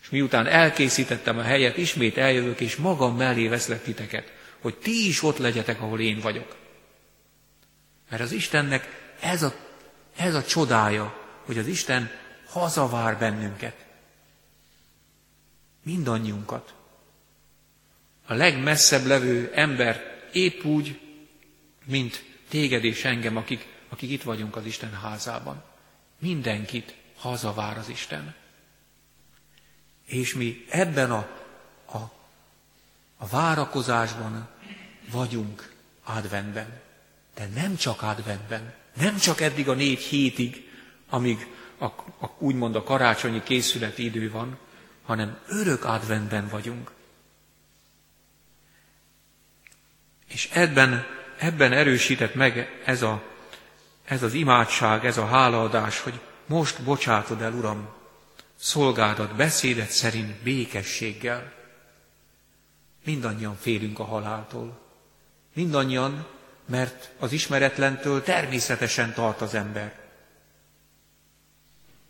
És 0.03 0.11
miután 0.11 0.47
elkészítettem 0.47 1.39
a 1.39 1.43
helyet, 1.43 1.77
ismét 1.77 2.17
eljövök, 2.17 2.61
és 2.61 2.77
magam 2.77 3.17
mellé 3.17 3.49
veszlek 3.49 3.83
titeket, 3.83 4.33
hogy 4.61 4.77
ti 4.77 5.09
is 5.09 5.23
ott 5.23 5.39
legyetek, 5.39 5.81
ahol 5.81 6.01
én 6.01 6.21
vagyok. 6.21 6.57
Mert 8.11 8.23
az 8.23 8.33
Istennek 8.33 9.13
ez 9.21 9.43
a, 9.43 9.55
ez 10.17 10.35
a 10.35 10.45
csodája, 10.45 11.19
hogy 11.45 11.59
az 11.59 11.67
Isten 11.67 12.11
hazavár 12.49 13.19
bennünket. 13.19 13.87
Mindannyiunkat. 15.83 16.75
A 18.27 18.35
legmesszebb 18.35 19.05
levő 19.05 19.53
ember 19.55 20.19
épp 20.33 20.65
úgy, 20.65 21.01
mint 21.85 22.25
téged 22.49 22.85
és 22.85 23.05
engem, 23.05 23.37
akik, 23.37 23.67
akik 23.89 24.11
itt 24.11 24.23
vagyunk 24.23 24.57
az 24.57 24.65
Isten 24.65 24.93
házában. 24.93 25.63
Mindenkit 26.19 26.95
hazavár 27.17 27.79
az 27.79 27.89
Isten. 27.89 28.35
És 30.05 30.35
mi 30.35 30.65
ebben 30.71 31.11
a, 31.11 31.29
a, 31.87 31.99
a 33.17 33.27
várakozásban 33.27 34.49
vagyunk 35.11 35.75
adventben. 36.03 36.81
De 37.35 37.47
nem 37.47 37.77
csak 37.77 38.03
adventben, 38.03 38.75
nem 38.97 39.17
csak 39.17 39.41
eddig 39.41 39.69
a 39.69 39.75
négy 39.75 40.01
hétig, 40.01 40.71
amíg 41.09 41.47
a, 41.79 41.85
a, 41.85 42.31
úgymond 42.39 42.77
a 42.77 42.83
karácsonyi 42.83 43.43
készületi 43.43 44.05
idő 44.05 44.31
van, 44.31 44.59
hanem 45.05 45.39
örök 45.49 45.85
adventben 45.85 46.49
vagyunk. 46.49 46.91
És 50.29 50.49
ebben, 50.53 51.07
ebben 51.39 51.73
erősített 51.73 52.35
meg 52.35 52.81
ez, 52.85 53.03
a, 53.03 53.23
ez 54.05 54.23
az 54.23 54.33
imádság, 54.33 55.05
ez 55.05 55.17
a 55.17 55.27
hálaadás, 55.27 56.01
hogy 56.01 56.21
most 56.47 56.83
bocsátod 56.83 57.43
el, 57.43 57.53
Uram, 57.53 57.89
szolgádat, 58.57 59.37
beszédet 59.37 59.91
szerint 59.91 60.43
békességgel. 60.43 61.53
Mindannyian 63.05 63.57
félünk 63.57 63.99
a 63.99 64.05
haláltól. 64.05 64.81
Mindannyian, 65.55 66.27
mert 66.67 67.11
az 67.19 67.33
ismeretlentől 67.33 68.23
természetesen 68.23 69.15
tart 69.15 69.41
az 69.41 69.55
ember. 69.55 70.08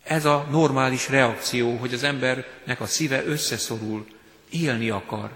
Ez 0.09 0.25
a 0.25 0.47
normális 0.51 1.09
reakció, 1.09 1.75
hogy 1.75 1.93
az 1.93 2.03
embernek 2.03 2.79
a 2.79 2.85
szíve 2.85 3.25
összeszorul, 3.25 4.07
élni 4.49 4.89
akar. 4.89 5.31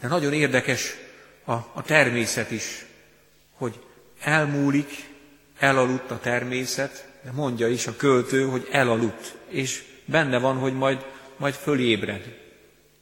De 0.00 0.08
nagyon 0.08 0.32
érdekes 0.32 0.94
a, 1.44 1.52
a 1.52 1.82
természet 1.82 2.50
is, 2.50 2.86
hogy 3.56 3.80
elmúlik, 4.20 5.08
elaludt 5.58 6.10
a 6.10 6.18
természet, 6.18 7.08
de 7.22 7.32
mondja 7.32 7.68
is 7.68 7.86
a 7.86 7.96
költő, 7.96 8.44
hogy 8.44 8.68
elaludt, 8.70 9.36
és 9.48 9.84
benne 10.04 10.38
van, 10.38 10.56
hogy 10.56 10.74
majd, 10.74 11.06
majd 11.36 11.54
fölébred. 11.54 12.38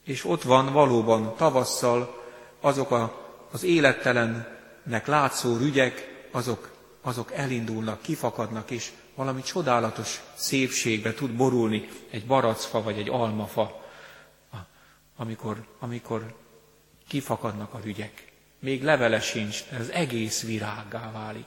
És 0.05 0.25
ott 0.25 0.43
van 0.43 0.73
valóban 0.73 1.37
tavasszal 1.37 2.25
azok 2.61 2.91
a, 2.91 3.31
az 3.51 3.63
élettelennek 3.65 5.07
látszó 5.07 5.57
rügyek, 5.57 6.27
azok, 6.31 6.71
azok 7.03 7.33
elindulnak, 7.33 8.03
kifakadnak, 8.03 8.71
és 8.71 8.93
valami 9.15 9.43
csodálatos 9.43 10.21
szépségbe 10.35 11.15
tud 11.15 11.31
borulni 11.31 11.89
egy 12.11 12.27
baracfa 12.27 12.83
vagy 12.83 12.99
egy 12.99 13.09
almafa, 13.09 13.83
amikor, 15.17 15.67
amikor 15.79 16.35
kifakadnak 17.09 17.75
a 17.75 17.81
rügyek. 17.83 18.33
Még 18.59 18.83
levele 18.83 19.21
sincs, 19.21 19.65
de 19.71 19.77
az 19.77 19.91
egész 19.91 20.43
virággá 20.43 21.13
válik. 21.13 21.47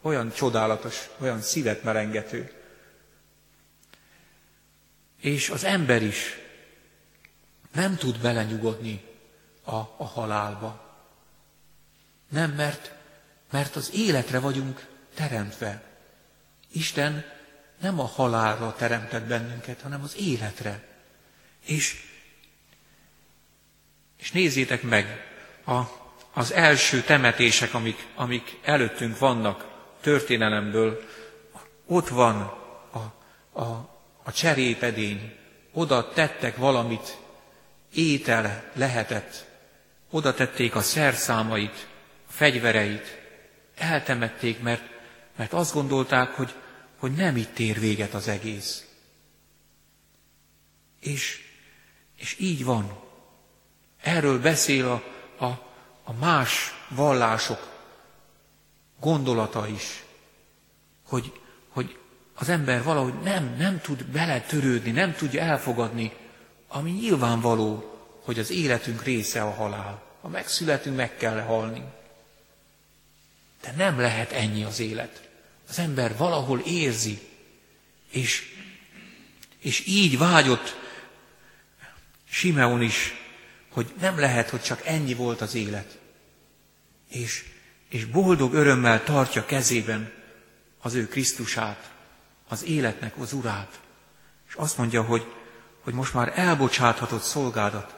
Olyan 0.00 0.32
csodálatos, 0.32 1.08
olyan 1.18 1.40
szívet 1.40 1.82
melengető. 1.82 2.52
És 5.20 5.50
az 5.50 5.64
ember 5.64 6.02
is 6.02 6.38
nem 7.72 7.96
tud 7.96 8.18
belenyugodni 8.18 9.04
a, 9.64 9.76
a 9.76 10.04
halálba. 10.04 10.96
Nem, 12.28 12.50
mert, 12.50 12.94
mert 13.50 13.76
az 13.76 13.90
életre 13.94 14.38
vagyunk 14.38 14.86
teremtve. 15.14 15.82
Isten 16.72 17.24
nem 17.80 18.00
a 18.00 18.06
halálra 18.06 18.74
teremtett 18.78 19.24
bennünket, 19.24 19.80
hanem 19.80 20.02
az 20.02 20.16
életre. 20.16 20.82
És, 21.66 22.02
és 24.18 24.32
nézzétek 24.32 24.82
meg, 24.82 25.30
a, 25.66 25.80
az 26.32 26.52
első 26.52 27.00
temetések, 27.00 27.74
amik, 27.74 28.06
amik 28.14 28.58
előttünk 28.62 29.18
vannak 29.18 29.68
történelemből, 30.00 31.02
ott 31.86 32.08
van 32.08 32.40
a, 32.90 33.14
a, 33.60 33.90
a 34.22 34.32
cserépedény, 34.32 35.36
oda 35.72 36.08
tettek 36.08 36.56
valamit, 36.56 37.18
étel 37.94 38.70
lehetett, 38.72 39.46
oda 40.10 40.34
tették 40.34 40.74
a 40.74 40.80
szerszámait, 40.80 41.86
a 42.28 42.32
fegyvereit, 42.32 43.20
eltemették, 43.76 44.60
mert, 44.60 44.91
mert 45.36 45.52
azt 45.52 45.72
gondolták, 45.72 46.30
hogy 46.30 46.54
hogy 47.02 47.12
nem 47.12 47.36
itt 47.36 47.58
ér 47.58 47.80
véget 47.80 48.14
az 48.14 48.28
egész. 48.28 48.86
És, 51.00 51.40
és 52.16 52.36
így 52.38 52.64
van. 52.64 52.98
Erről 54.00 54.40
beszél 54.40 54.88
a, 54.88 55.02
a, 55.44 55.46
a 56.04 56.12
más 56.12 56.72
vallások 56.88 57.70
gondolata 59.00 59.68
is, 59.68 60.04
hogy, 61.06 61.40
hogy 61.68 61.98
az 62.34 62.48
ember 62.48 62.82
valahogy 62.82 63.20
nem, 63.22 63.54
nem 63.58 63.80
tud 63.80 64.04
beletörődni, 64.04 64.90
nem 64.90 65.14
tudja 65.14 65.42
elfogadni, 65.42 66.12
ami 66.68 66.90
nyilvánvaló, 66.90 67.98
hogy 68.24 68.38
az 68.38 68.50
életünk 68.50 69.02
része 69.02 69.42
a 69.42 69.50
halál. 69.50 70.02
Ha 70.20 70.28
megszületünk, 70.28 70.96
meg 70.96 71.16
kell 71.16 71.40
halni. 71.40 71.84
De 73.62 73.72
nem 73.76 74.00
lehet 74.00 74.32
ennyi 74.32 74.64
az 74.64 74.80
élet 74.80 75.30
az 75.72 75.78
ember 75.78 76.16
valahol 76.16 76.58
érzi, 76.58 77.20
és, 78.10 78.54
és 79.58 79.86
így 79.86 80.18
vágyott 80.18 80.76
Simeon 82.28 82.82
is, 82.82 83.14
hogy 83.70 83.94
nem 84.00 84.18
lehet, 84.18 84.50
hogy 84.50 84.62
csak 84.62 84.86
ennyi 84.86 85.14
volt 85.14 85.40
az 85.40 85.54
élet. 85.54 85.98
És, 87.08 87.44
és 87.88 88.04
boldog 88.04 88.54
örömmel 88.54 89.04
tartja 89.04 89.44
kezében 89.44 90.12
az 90.80 90.94
ő 90.94 91.08
Krisztusát, 91.08 91.90
az 92.48 92.64
életnek 92.64 93.18
az 93.18 93.32
urát. 93.32 93.80
És 94.48 94.54
azt 94.54 94.78
mondja, 94.78 95.02
hogy, 95.02 95.32
hogy 95.80 95.94
most 95.94 96.14
már 96.14 96.32
elbocsáthatott 96.38 97.22
szolgádat 97.22 97.96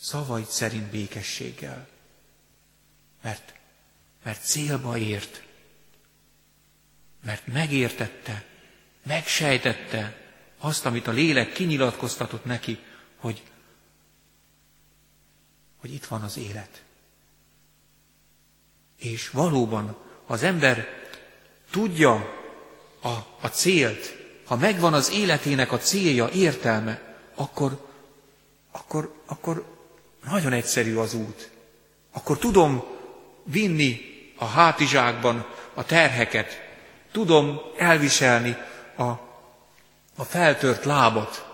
szavaid 0.00 0.46
szerint 0.46 0.90
békességgel. 0.90 1.88
Mert, 3.22 3.54
mert 4.26 4.44
célba 4.44 4.96
ért, 4.96 5.42
mert 7.24 7.46
megértette, 7.46 8.44
megsejtette 9.02 10.16
azt, 10.58 10.86
amit 10.86 11.06
a 11.06 11.10
lélek 11.10 11.52
kinyilatkoztatott 11.52 12.44
neki, 12.44 12.78
hogy, 13.16 13.42
hogy 15.76 15.92
itt 15.92 16.04
van 16.04 16.22
az 16.22 16.36
élet. 16.36 16.82
És 18.96 19.30
valóban 19.30 19.96
az 20.26 20.42
ember 20.42 20.86
tudja 21.70 22.12
a, 23.00 23.08
a 23.40 23.46
célt, 23.52 24.16
ha 24.44 24.56
megvan 24.56 24.94
az 24.94 25.10
életének 25.10 25.72
a 25.72 25.78
célja, 25.78 26.28
értelme, 26.28 27.18
akkor, 27.34 27.90
akkor, 28.70 29.22
akkor 29.26 29.76
nagyon 30.24 30.52
egyszerű 30.52 30.96
az 30.96 31.14
út. 31.14 31.50
Akkor 32.10 32.38
tudom 32.38 32.84
vinni 33.44 34.15
a 34.36 34.44
hátizsákban 34.44 35.46
a 35.74 35.84
terheket, 35.84 36.62
tudom 37.12 37.60
elviselni 37.76 38.56
a, 38.96 39.04
a 40.16 40.24
feltört 40.28 40.84
lábat, 40.84 41.46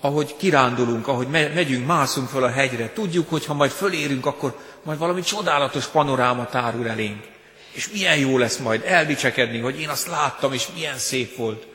ahogy 0.00 0.36
kirándulunk, 0.36 1.08
ahogy 1.08 1.28
megyünk, 1.28 1.86
mászunk 1.86 2.28
fel 2.28 2.42
a 2.42 2.50
hegyre. 2.50 2.92
Tudjuk, 2.92 3.28
hogy 3.28 3.46
ha 3.46 3.54
majd 3.54 3.70
fölérünk, 3.70 4.26
akkor 4.26 4.58
majd 4.82 4.98
valami 4.98 5.20
csodálatos 5.20 5.86
panoráma 5.86 6.46
tárul 6.46 6.88
elénk. 6.88 7.24
És 7.72 7.90
milyen 7.90 8.16
jó 8.16 8.38
lesz 8.38 8.56
majd 8.56 8.82
elbicsekedni, 8.84 9.58
hogy 9.58 9.80
én 9.80 9.88
azt 9.88 10.06
láttam, 10.06 10.52
és 10.52 10.66
milyen 10.74 10.98
szép 10.98 11.36
volt. 11.36 11.66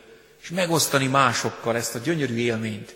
És 0.42 0.50
megosztani 0.50 1.08
másokkal 1.08 1.76
ezt 1.76 1.96
a 1.96 2.00
gyönyörű 2.00 2.36
élményt. 2.36 2.96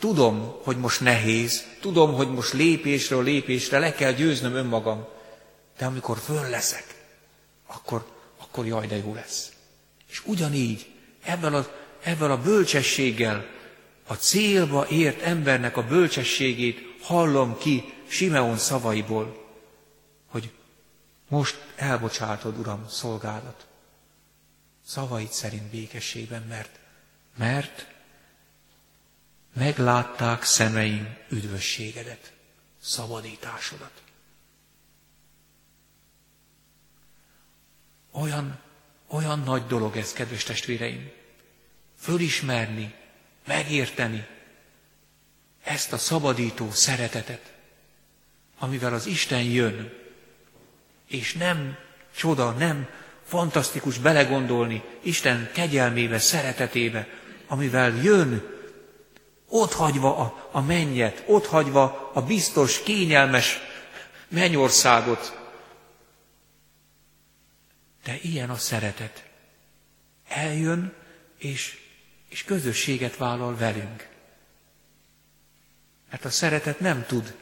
Tudom, 0.00 0.60
hogy 0.62 0.76
most 0.76 1.00
nehéz, 1.00 1.64
tudom, 1.80 2.14
hogy 2.14 2.30
most 2.30 2.52
lépésről 2.52 3.22
lépésre 3.22 3.78
le 3.78 3.92
kell 3.92 4.12
győznöm 4.12 4.54
önmagam, 4.54 5.06
de 5.78 5.84
amikor 5.84 6.18
föl 6.18 6.48
leszek, 6.48 6.94
akkor 7.66 8.12
akkor 8.54 8.66
jaj, 8.66 8.86
de 8.86 8.96
jó 8.96 9.14
lesz. 9.14 9.52
És 10.10 10.26
ugyanígy, 10.26 10.92
ebben 11.22 11.54
a, 11.54 11.66
ebben 12.02 12.30
a 12.30 12.42
bölcsességgel, 12.42 13.46
a 14.06 14.14
célba 14.14 14.88
ért 14.88 15.20
embernek 15.20 15.76
a 15.76 15.86
bölcsességét 15.86 16.78
hallom 17.00 17.58
ki 17.58 17.94
Simeon 18.08 18.58
szavaiból, 18.58 19.46
hogy 20.26 20.52
most 21.28 21.56
elbocsátod, 21.76 22.58
Uram, 22.58 22.88
szolgálat. 22.88 23.66
Szavaid 24.86 25.32
szerint 25.32 25.70
békességben, 25.70 26.42
mert, 26.42 26.78
mert 27.36 27.86
meglátták 29.54 30.44
szemeim 30.44 31.16
üdvösségedet, 31.28 32.32
szabadításodat. 32.82 34.03
Olyan, 38.14 38.58
olyan 39.08 39.38
nagy 39.38 39.66
dolog 39.66 39.96
ez, 39.96 40.12
kedves 40.12 40.42
testvéreim. 40.42 41.10
Fölismerni, 41.98 42.94
megérteni 43.46 44.26
ezt 45.64 45.92
a 45.92 45.98
szabadító 45.98 46.70
szeretetet. 46.70 47.52
amivel 48.58 48.94
az 48.94 49.06
Isten 49.06 49.42
jön, 49.42 49.92
és 51.08 51.32
nem 51.32 51.76
csoda, 52.16 52.50
nem 52.50 52.88
fantasztikus 53.24 53.98
belegondolni 53.98 54.82
Isten 55.02 55.50
kegyelmébe, 55.52 56.18
szeretetébe, 56.18 57.06
amivel 57.46 57.96
jön, 58.02 58.42
otthagyva 59.48 60.16
a, 60.18 60.48
a 60.50 60.60
mennyet, 60.60 61.22
otthagyva 61.26 62.10
a 62.14 62.22
biztos, 62.22 62.82
kényelmes 62.82 63.58
mennyországot. 64.28 65.43
De 68.04 68.18
ilyen 68.22 68.50
a 68.50 68.56
szeretet. 68.56 69.28
Eljön, 70.28 70.94
és, 71.38 71.80
és 72.28 72.44
közösséget 72.44 73.16
vállal 73.16 73.56
velünk. 73.56 74.08
Mert 76.10 76.24
a 76.24 76.30
szeretet 76.30 76.80
nem 76.80 77.04
tud 77.06 77.36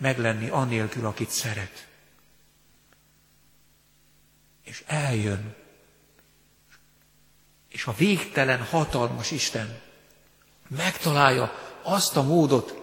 meglenni 0.00 0.48
anélkül, 0.48 1.06
akit 1.06 1.30
szeret. 1.30 1.88
És 4.64 4.84
eljön. 4.86 5.54
És 7.68 7.86
a 7.86 7.92
végtelen 7.92 8.62
hatalmas 8.62 9.30
Isten 9.30 9.80
megtalálja 10.68 11.52
azt 11.82 12.16
a 12.16 12.22
módot, 12.22 12.82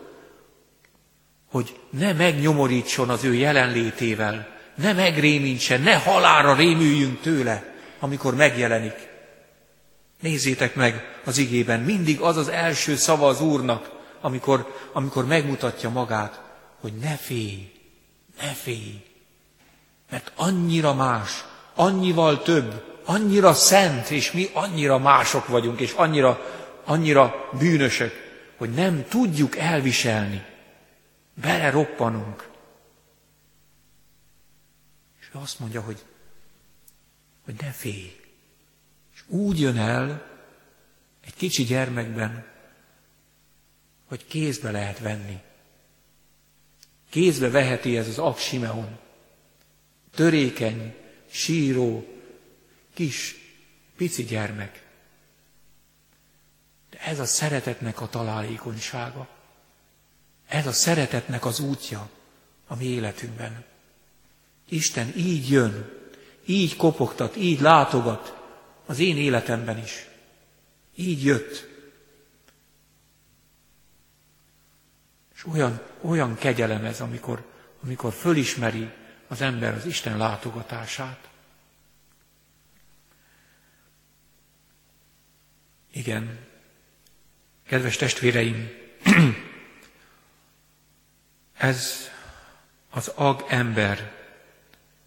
hogy 1.46 1.80
ne 1.90 2.14
megnyomorítson 2.14 3.10
az 3.10 3.24
ő 3.24 3.34
jelenlétével, 3.34 4.55
ne 4.76 4.94
megrémítsen, 4.94 5.82
ne 5.82 5.96
halára 5.96 6.56
rémüljünk 6.56 7.22
tőle, 7.22 7.74
amikor 8.00 8.36
megjelenik. 8.36 9.08
Nézzétek 10.22 10.76
meg 10.76 11.20
az 11.26 11.38
igében, 11.38 11.80
mindig 11.80 12.20
az 12.20 12.38
az 12.38 12.48
első 12.48 12.96
szava 12.96 13.28
az 13.28 13.42
Úrnak, 13.42 13.92
amikor, 14.22 14.76
amikor 14.94 15.26
megmutatja 15.26 15.90
magát, 15.90 16.42
hogy 16.82 16.94
ne 16.94 17.16
félj, 17.16 17.72
ne 18.42 18.48
félj. 18.48 19.04
Mert 20.10 20.32
annyira 20.36 20.94
más, 20.94 21.46
annyival 21.76 22.42
több, 22.42 22.84
annyira 23.06 23.54
szent, 23.54 24.10
és 24.10 24.32
mi 24.32 24.50
annyira 24.54 24.98
mások 24.98 25.48
vagyunk, 25.48 25.80
és 25.80 25.92
annyira, 25.92 26.46
annyira 26.84 27.50
bűnösök, 27.60 28.14
hogy 28.58 28.70
nem 28.70 29.06
tudjuk 29.10 29.58
elviselni. 29.58 30.46
Bele 31.42 31.70
roppanunk. 31.70 32.48
És 32.52 32.55
ő 35.36 35.38
azt 35.40 35.60
mondja, 35.60 35.82
hogy, 35.82 36.06
hogy 37.44 37.56
ne 37.60 37.72
félj. 37.72 38.20
És 39.14 39.24
úgy 39.28 39.60
jön 39.60 39.78
el 39.78 40.34
egy 41.22 41.34
kicsi 41.34 41.64
gyermekben, 41.64 42.48
hogy 44.06 44.26
kézbe 44.26 44.72
lehet 44.72 45.00
venni. 45.00 45.42
Kézbe 47.10 47.50
veheti 47.50 47.98
ez 47.98 48.08
az 48.08 48.18
Absimeon. 48.18 49.00
Törékeny, 50.12 50.96
síró, 51.30 52.06
kis, 52.94 53.36
pici 53.96 54.24
gyermek. 54.24 54.84
De 56.90 57.00
ez 57.00 57.20
a 57.20 57.26
szeretetnek 57.26 58.02
a 58.02 58.10
találékonysága. 58.10 59.28
Ez 60.48 60.68
a 60.68 60.72
szeretetnek 60.72 61.46
az 61.46 61.60
útja 61.60 62.10
a 62.68 62.76
mi 62.76 62.86
életünkben. 62.86 63.66
Isten 64.70 65.14
így 65.16 65.50
jön, 65.50 65.92
így 66.46 66.76
kopogtat, 66.76 67.36
így 67.36 67.60
látogat 67.60 68.44
az 68.86 69.00
én 69.00 69.18
életemben 69.18 69.78
is. 69.78 70.08
Így 70.96 71.24
jött. 71.24 71.68
És 75.36 75.46
olyan, 75.46 75.82
olyan 76.02 76.36
kegyelem 76.36 76.86
ez, 76.86 77.02
amikor, 77.02 77.46
amikor 77.84 78.14
fölismeri 78.14 78.90
az 79.28 79.42
ember 79.42 79.74
az 79.74 79.86
Isten 79.86 80.18
látogatását. 80.18 81.30
Igen, 85.92 86.40
kedves 87.68 87.96
testvéreim, 87.96 88.70
ez 91.58 92.10
az 92.90 93.08
ag 93.08 93.46
ember 93.48 94.14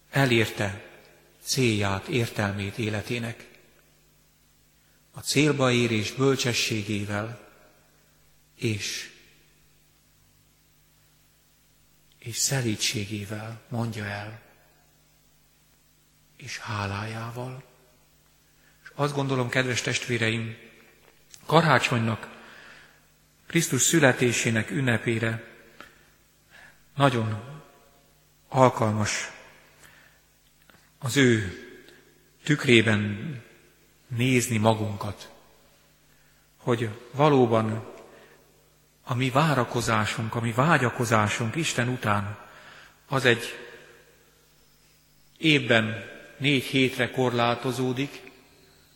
elérte 0.09 0.85
célját, 1.41 2.07
értelmét 2.07 2.77
életének. 2.77 3.47
A 5.11 5.19
célba 5.19 5.71
érés 5.71 6.11
bölcsességével 6.11 7.47
és, 8.55 9.11
és 12.19 12.37
szelítségével 12.37 13.61
mondja 13.67 14.05
el, 14.05 14.41
és 16.37 16.57
hálájával. 16.57 17.63
És 18.83 18.91
azt 18.95 19.13
gondolom, 19.13 19.49
kedves 19.49 19.81
testvéreim, 19.81 20.57
karácsonynak, 21.45 22.37
Krisztus 23.47 23.81
születésének 23.81 24.71
ünnepére 24.71 25.43
nagyon 26.95 27.61
alkalmas 28.47 29.31
az 30.99 31.17
ő 31.17 31.53
tükrében 32.43 33.33
nézni 34.07 34.57
magunkat, 34.57 35.29
hogy 36.57 36.89
valóban 37.11 37.93
a 39.03 39.13
mi 39.13 39.29
várakozásunk, 39.29 40.35
a 40.35 40.41
mi 40.41 40.51
vágyakozásunk 40.51 41.55
Isten 41.55 41.87
után, 41.87 42.37
az 43.07 43.25
egy 43.25 43.43
évben 45.37 46.05
négy 46.37 46.63
hétre 46.63 47.11
korlátozódik, 47.11 48.21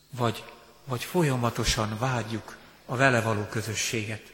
vagy, 0.10 0.44
vagy 0.86 1.04
folyamatosan 1.04 1.98
vágyjuk 2.00 2.58
a 2.86 2.96
vele 2.96 3.22
való 3.22 3.46
közösséget. 3.46 4.32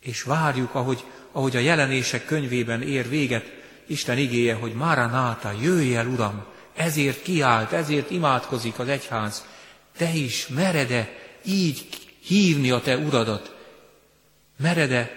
És 0.00 0.22
várjuk, 0.22 0.74
ahogy 0.74 1.04
ahogy 1.36 1.56
a 1.56 1.60
jelenések 1.60 2.24
könyvében 2.24 2.82
ér 2.82 3.08
véget 3.08 3.44
Isten 3.86 4.18
igéje, 4.18 4.54
hogy 4.54 4.74
Náta, 4.74 5.52
jöjj 5.60 5.94
el, 5.94 6.06
Uram, 6.06 6.44
ezért 6.74 7.22
kiállt, 7.22 7.72
ezért 7.72 8.10
imádkozik 8.10 8.78
az 8.78 8.88
egyház. 8.88 9.44
Te 9.96 10.10
is 10.10 10.46
merede 10.46 11.12
így 11.44 11.88
hívni 12.22 12.70
a 12.70 12.80
te 12.80 12.96
uradat, 12.96 13.56
merede 14.56 15.10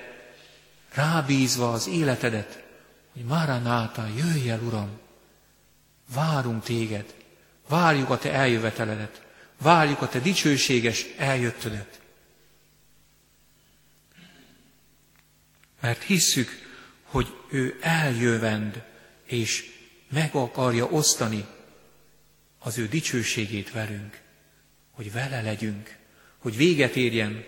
rábízva 0.94 1.72
az 1.72 1.88
életedet, 1.88 2.64
hogy 3.14 3.26
Náta, 3.62 4.08
jöjj 4.16 4.50
el, 4.50 4.60
Uram, 4.60 5.00
várunk 6.14 6.64
téged, 6.64 7.14
várjuk 7.68 8.10
a 8.10 8.18
te 8.18 8.32
eljöveteledet, 8.32 9.22
várjuk 9.58 10.02
a 10.02 10.08
te 10.08 10.20
dicsőséges 10.20 11.06
eljöttödet. 11.18 12.00
Mert 15.80 16.04
hisszük, 16.04 16.59
hogy 17.10 17.38
ő 17.50 17.78
eljövend, 17.82 18.84
és 19.24 19.66
meg 20.10 20.36
akarja 20.36 20.86
osztani 20.86 21.46
az 22.60 22.78
ő 22.78 22.88
dicsőségét 22.88 23.72
velünk, 23.72 24.22
hogy 24.92 25.12
vele 25.12 25.42
legyünk, 25.42 25.96
hogy 26.38 26.56
véget 26.56 26.96
érjen 26.96 27.46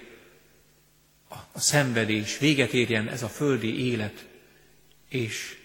a 1.53 1.59
szenvedés, 1.59 2.37
véget 2.37 2.73
érjen 2.73 3.07
ez 3.07 3.23
a 3.23 3.29
földi 3.29 3.91
élet, 3.91 4.25
és, 5.09 5.57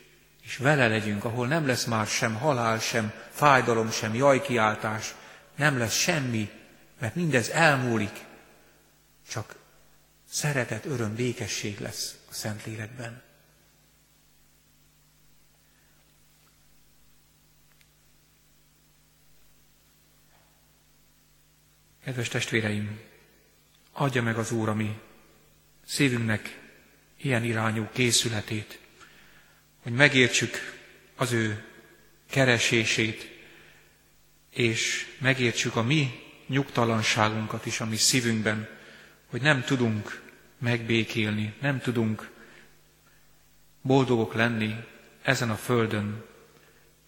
és 0.42 0.56
vele 0.56 0.88
legyünk, 0.88 1.24
ahol 1.24 1.46
nem 1.46 1.66
lesz 1.66 1.84
már 1.84 2.06
sem 2.06 2.34
halál, 2.34 2.78
sem 2.78 3.12
fájdalom, 3.30 3.90
sem 3.90 4.14
jajkiáltás, 4.14 5.14
nem 5.56 5.78
lesz 5.78 5.96
semmi, 5.96 6.50
mert 7.00 7.14
mindez 7.14 7.48
elmúlik, 7.48 8.24
csak 9.30 9.56
szeretet, 10.30 10.84
öröm, 10.84 11.14
békesség 11.14 11.80
lesz 11.80 12.16
a 12.30 12.34
Szentlélekben. 12.34 13.25
Kedves 22.06 22.28
testvéreim, 22.28 23.00
adja 23.92 24.22
meg 24.22 24.36
az 24.36 24.50
Úr 24.50 24.68
a 24.68 24.74
mi 24.74 24.98
szívünknek 25.86 26.58
ilyen 27.16 27.44
irányú 27.44 27.88
készületét, 27.92 28.78
hogy 29.82 29.92
megértsük 29.92 30.54
az 31.16 31.32
ő 31.32 31.64
keresését, 32.30 33.38
és 34.50 35.06
megértsük 35.18 35.76
a 35.76 35.82
mi 35.82 36.10
nyugtalanságunkat 36.46 37.66
is 37.66 37.80
a 37.80 37.86
mi 37.86 37.96
szívünkben, 37.96 38.68
hogy 39.26 39.42
nem 39.42 39.62
tudunk 39.62 40.22
megbékélni, 40.58 41.54
nem 41.60 41.80
tudunk 41.80 42.30
boldogok 43.82 44.34
lenni 44.34 44.74
ezen 45.22 45.50
a 45.50 45.56
földön, 45.56 46.24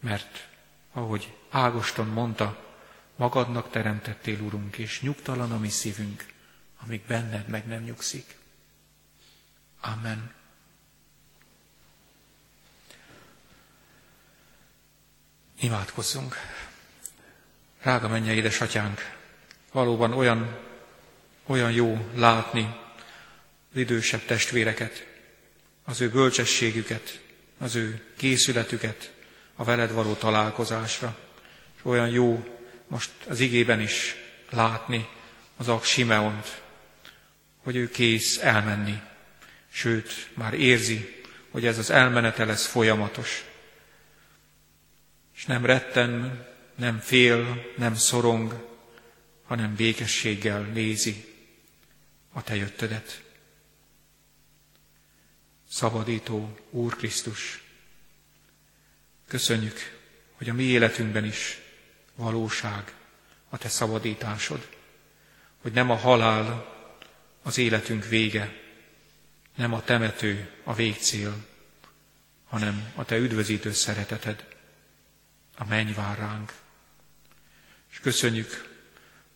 mert 0.00 0.48
ahogy 0.92 1.32
Ágoston 1.50 2.06
mondta, 2.06 2.67
Magadnak 3.18 3.70
teremtettél, 3.70 4.40
Urunk, 4.40 4.76
és 4.76 5.00
nyugtalan 5.00 5.52
a 5.52 5.58
mi 5.58 5.68
szívünk, 5.68 6.26
amíg 6.82 7.02
benned 7.06 7.48
meg 7.48 7.66
nem 7.66 7.82
nyugszik. 7.82 8.36
Amen. 9.80 10.32
Imádkozzunk. 15.60 16.36
Rága 17.82 18.08
menje, 18.08 18.32
édesatyánk, 18.32 19.16
valóban 19.72 20.12
olyan, 20.12 20.58
olyan 21.46 21.72
jó 21.72 22.10
látni 22.14 22.76
az 23.70 23.76
idősebb 23.76 24.24
testvéreket, 24.24 25.06
az 25.84 26.00
ő 26.00 26.10
bölcsességüket, 26.10 27.20
az 27.58 27.74
ő 27.74 28.12
készületüket 28.16 29.14
a 29.56 29.64
veled 29.64 29.92
való 29.92 30.14
találkozásra. 30.14 31.18
És 31.76 31.84
olyan 31.84 32.08
jó 32.08 32.57
most 32.88 33.10
az 33.28 33.40
igében 33.40 33.80
is 33.80 34.14
látni 34.50 35.08
az 35.56 35.68
Ak 35.68 35.84
Simeont, 35.84 36.62
hogy 37.56 37.76
ő 37.76 37.90
kész 37.90 38.38
elmenni, 38.38 39.00
sőt, 39.70 40.28
már 40.34 40.54
érzi, 40.54 41.22
hogy 41.50 41.66
ez 41.66 41.78
az 41.78 41.90
elmenete 41.90 42.44
lesz 42.44 42.66
folyamatos. 42.66 43.44
És 45.34 45.44
nem 45.44 45.64
retten, 45.64 46.46
nem 46.74 46.98
fél, 46.98 47.72
nem 47.76 47.94
szorong, 47.94 48.66
hanem 49.44 49.74
békességgel 49.74 50.60
nézi 50.60 51.34
a 52.32 52.42
Te 52.42 52.56
jöttödet. 52.56 53.22
Szabadító 55.70 56.58
Úr 56.70 56.96
Krisztus, 56.96 57.62
köszönjük, 59.26 59.98
hogy 60.32 60.48
a 60.48 60.54
mi 60.54 60.62
életünkben 60.62 61.24
is 61.24 61.58
valóság 62.18 62.94
a 63.48 63.58
Te 63.58 63.68
szabadításod, 63.68 64.68
hogy 65.62 65.72
nem 65.72 65.90
a 65.90 65.96
halál 65.96 66.76
az 67.42 67.58
életünk 67.58 68.04
vége, 68.04 68.52
nem 69.54 69.72
a 69.72 69.82
temető 69.82 70.50
a 70.64 70.74
végcél, 70.74 71.46
hanem 72.48 72.92
a 72.94 73.04
Te 73.04 73.16
üdvözítő 73.16 73.72
szereteted, 73.72 74.46
a 75.56 75.64
menny 75.64 75.94
vár 75.94 76.18
ránk. 76.18 76.52
És 77.90 78.00
köszönjük, 78.00 78.76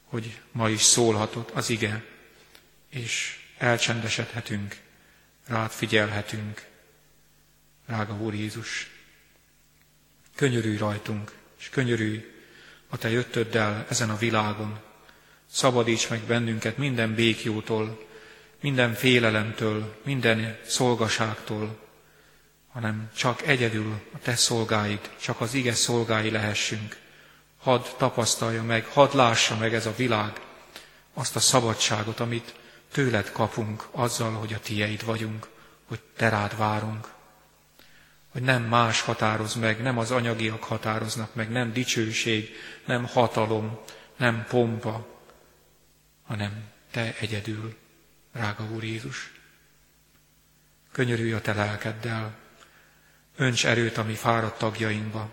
hogy 0.04 0.40
ma 0.52 0.68
is 0.68 0.82
szólhatott 0.82 1.50
az 1.50 1.70
ige, 1.70 2.04
és 2.88 3.40
elcsendesedhetünk, 3.58 4.76
rád 5.46 5.70
figyelhetünk, 5.70 6.66
drága 7.86 8.14
Úr 8.14 8.34
Jézus. 8.34 8.90
Könyörülj 10.34 10.76
rajtunk, 10.76 11.32
és 11.58 11.68
könyörülj 11.68 12.31
a 12.92 12.98
Te 12.98 13.10
jöttöddel 13.10 13.86
ezen 13.88 14.10
a 14.10 14.16
világon. 14.16 14.78
Szabadíts 15.50 16.08
meg 16.08 16.20
bennünket 16.20 16.76
minden 16.76 17.14
békjótól, 17.14 18.06
minden 18.60 18.94
félelemtől, 18.94 19.94
minden 20.04 20.58
szolgaságtól, 20.66 21.78
hanem 22.72 23.10
csak 23.16 23.42
egyedül 23.42 24.00
a 24.14 24.18
Te 24.22 24.36
szolgáid, 24.36 25.10
csak 25.20 25.40
az 25.40 25.54
ige 25.54 25.74
szolgái 25.74 26.30
lehessünk. 26.30 26.96
Hadd 27.58 27.82
tapasztalja 27.96 28.62
meg, 28.62 28.84
hadd 28.86 29.16
lássa 29.16 29.56
meg 29.56 29.74
ez 29.74 29.86
a 29.86 29.94
világ 29.96 30.40
azt 31.14 31.36
a 31.36 31.40
szabadságot, 31.40 32.20
amit 32.20 32.54
tőled 32.92 33.32
kapunk 33.32 33.88
azzal, 33.90 34.32
hogy 34.32 34.52
a 34.52 34.60
tieid 34.60 35.04
vagyunk, 35.04 35.48
hogy 35.88 36.00
te 36.16 36.28
rád 36.28 36.56
várunk. 36.56 37.08
Hogy 38.32 38.42
nem 38.42 38.62
más 38.62 39.00
határoz 39.00 39.54
meg, 39.54 39.82
nem 39.82 39.98
az 39.98 40.10
anyagiak 40.10 40.64
határoznak 40.64 41.34
meg, 41.34 41.50
nem 41.50 41.72
dicsőség, 41.72 42.50
nem 42.84 43.06
hatalom, 43.06 43.78
nem 44.16 44.44
pompa, 44.48 45.06
hanem 46.26 46.64
te 46.90 47.14
egyedül, 47.20 47.76
drága 48.32 48.64
Úr 48.64 48.84
Jézus. 48.84 49.32
Könyörülj 50.92 51.32
a 51.32 51.40
te 51.40 51.52
lelkeddel, 51.52 52.34
önts 53.36 53.66
erőt 53.66 53.98
a 53.98 54.04
mi 54.04 54.14
fáradt 54.14 54.58
tagjainkba, 54.58 55.30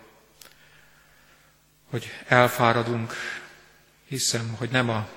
hogy 1.90 2.10
elfáradunk, 2.26 3.14
hiszem, 4.04 4.54
hogy 4.58 4.70
nem 4.70 4.88
a, 4.88 5.08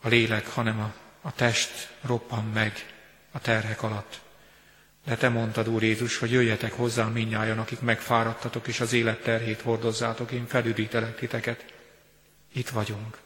a 0.00 0.08
lélek, 0.08 0.46
hanem 0.46 0.80
a, 0.80 0.94
a 1.20 1.34
test 1.34 1.96
roppan 2.00 2.44
meg 2.44 2.86
a 3.30 3.40
terhek 3.40 3.82
alatt. 3.82 4.20
De 5.04 5.16
te 5.16 5.28
mondtad, 5.28 5.68
Úr 5.68 5.82
Jézus, 5.82 6.18
hogy 6.18 6.30
jöjjetek 6.30 6.72
hozzám 6.72 7.12
minnyájan, 7.12 7.58
akik 7.58 7.80
megfáradtatok, 7.80 8.66
és 8.66 8.80
az 8.80 8.92
élet 8.92 9.22
terhét 9.22 9.60
hordozzátok, 9.60 10.30
én 10.30 10.46
felüdítelek 10.46 11.16
titeket. 11.16 11.74
Itt 12.52 12.68
vagyunk. 12.68 13.18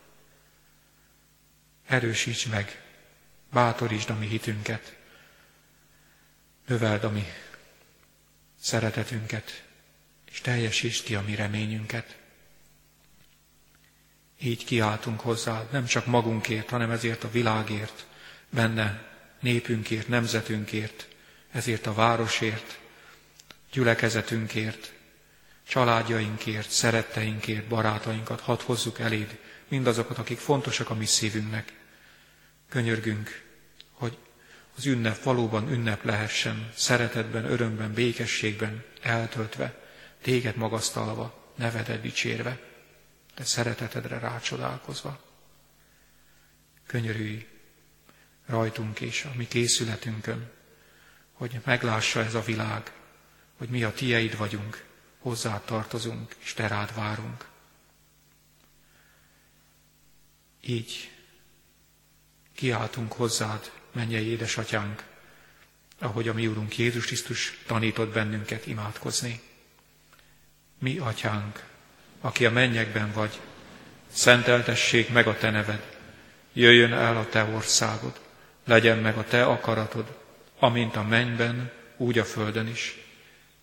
Erősíts 1.86 2.48
meg, 2.48 2.82
bátorítsd 3.52 4.10
a 4.10 4.14
mi 4.14 4.26
hitünket, 4.26 4.96
növeld 6.66 7.04
a 7.04 7.10
mi 7.10 7.24
szeretetünket, 8.60 9.64
és 10.30 10.40
teljesítsd 10.40 11.04
ki 11.04 11.14
a 11.14 11.22
mi 11.22 11.34
reményünket. 11.34 12.16
Így 14.40 14.64
kiáltunk 14.64 15.20
hozzá, 15.20 15.66
nem 15.70 15.84
csak 15.84 16.06
magunkért, 16.06 16.70
hanem 16.70 16.90
ezért 16.90 17.24
a 17.24 17.30
világért, 17.30 18.06
benne 18.50 19.02
népünkért, 19.40 20.08
nemzetünkért, 20.08 21.08
ezért 21.56 21.86
a 21.86 21.94
városért, 21.94 22.78
gyülekezetünkért, 23.72 24.92
családjainkért, 25.68 26.70
szeretteinkért, 26.70 27.66
barátainkat 27.66 28.40
hadd 28.40 28.60
hozzuk 28.62 28.98
eléd, 28.98 29.38
mindazokat, 29.68 30.18
akik 30.18 30.38
fontosak 30.38 30.90
a 30.90 30.94
mi 30.94 31.04
szívünknek. 31.06 31.72
Könyörgünk, 32.68 33.42
hogy 33.92 34.18
az 34.76 34.86
ünnep 34.86 35.22
valóban 35.22 35.70
ünnep 35.72 36.04
lehessen, 36.04 36.70
szeretetben, 36.74 37.44
örömben, 37.44 37.92
békességben 37.92 38.84
eltöltve, 39.02 39.82
téged 40.22 40.56
magasztalva, 40.56 41.52
nevedet 41.54 42.00
dicsérve, 42.00 42.58
de 43.36 43.44
szeretetedre 43.44 44.18
rácsodálkozva. 44.18 45.20
Könyörülj 46.86 47.46
rajtunk 48.46 49.00
és 49.00 49.24
a 49.24 49.32
mi 49.36 49.46
készületünkön, 49.48 50.50
hogy 51.36 51.60
meglássa 51.64 52.24
ez 52.24 52.34
a 52.34 52.40
világ, 52.40 52.92
hogy 53.56 53.68
mi 53.68 53.82
a 53.82 53.92
tieid 53.92 54.36
vagyunk, 54.36 54.84
hozzá 55.18 55.60
tartozunk, 55.64 56.34
és 56.38 56.54
te 56.54 56.66
rád 56.66 56.94
várunk. 56.94 57.44
Így 60.60 61.10
kiáltunk 62.54 63.12
hozzád, 63.12 63.70
mennyei 63.92 64.26
édesatyánk, 64.26 65.02
ahogy 65.98 66.28
a 66.28 66.34
mi 66.34 66.46
Úrunk 66.46 66.78
Jézus 66.78 67.06
Krisztus 67.06 67.58
tanított 67.66 68.12
bennünket 68.12 68.66
imádkozni. 68.66 69.40
Mi, 70.78 70.98
atyánk, 70.98 71.64
aki 72.20 72.46
a 72.46 72.50
mennyekben 72.50 73.12
vagy, 73.12 73.40
szenteltessék 74.12 75.08
meg 75.08 75.26
a 75.26 75.38
te 75.38 75.50
neved, 75.50 75.96
jöjjön 76.52 76.92
el 76.92 77.16
a 77.16 77.28
te 77.28 77.44
országod, 77.44 78.20
legyen 78.64 78.98
meg 78.98 79.16
a 79.16 79.24
te 79.24 79.44
akaratod, 79.44 80.25
amint 80.58 80.96
a 80.96 81.02
mennyben, 81.02 81.72
úgy 81.96 82.18
a 82.18 82.24
földön 82.24 82.68
is. 82.68 82.96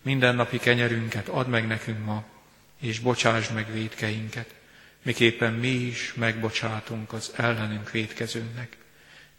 Minden 0.02 0.36
napi 0.36 0.58
kenyerünket 0.58 1.28
add 1.28 1.48
meg 1.48 1.68
nekünk 1.68 2.06
ma, 2.06 2.24
és 2.80 3.00
bocsásd 3.00 3.54
meg 3.54 3.74
védkeinket, 3.74 4.54
miképpen 5.02 5.54
mi 5.54 5.68
is 5.68 6.14
megbocsátunk 6.14 7.14
az 7.14 7.32
ellenünk 7.36 7.92
védkezőnknek 7.92 8.78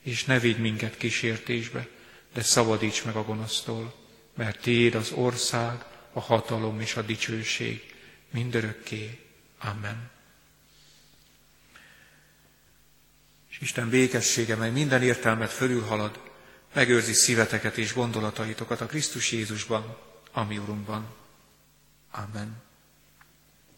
és 0.04 0.24
ne 0.24 0.38
vigy 0.38 0.58
minket 0.58 0.96
kísértésbe, 0.96 1.86
de 2.32 2.42
szabadíts 2.42 3.04
meg 3.04 3.16
a 3.16 3.24
gonosztól, 3.24 3.94
mert 4.34 4.60
Tiéd 4.60 4.94
az 4.94 5.12
ország, 5.12 5.84
a 6.12 6.20
hatalom 6.20 6.80
és 6.80 6.96
a 6.96 7.02
dicsőség 7.02 7.94
mindörökké. 8.30 9.18
Amen. 9.58 10.10
És 13.50 13.60
Isten 13.60 13.88
békessége, 13.88 14.56
mely 14.56 14.70
minden 14.70 15.02
értelmet 15.02 15.50
fölülhalad, 15.50 16.20
megőrzi 16.74 17.12
szíveteket 17.12 17.76
és 17.76 17.94
gondolataitokat 17.94 18.80
a 18.80 18.86
Krisztus 18.86 19.32
Jézusban, 19.32 19.96
ami 20.32 20.58
Urunkban. 20.58 21.06
Amen. 22.10 22.62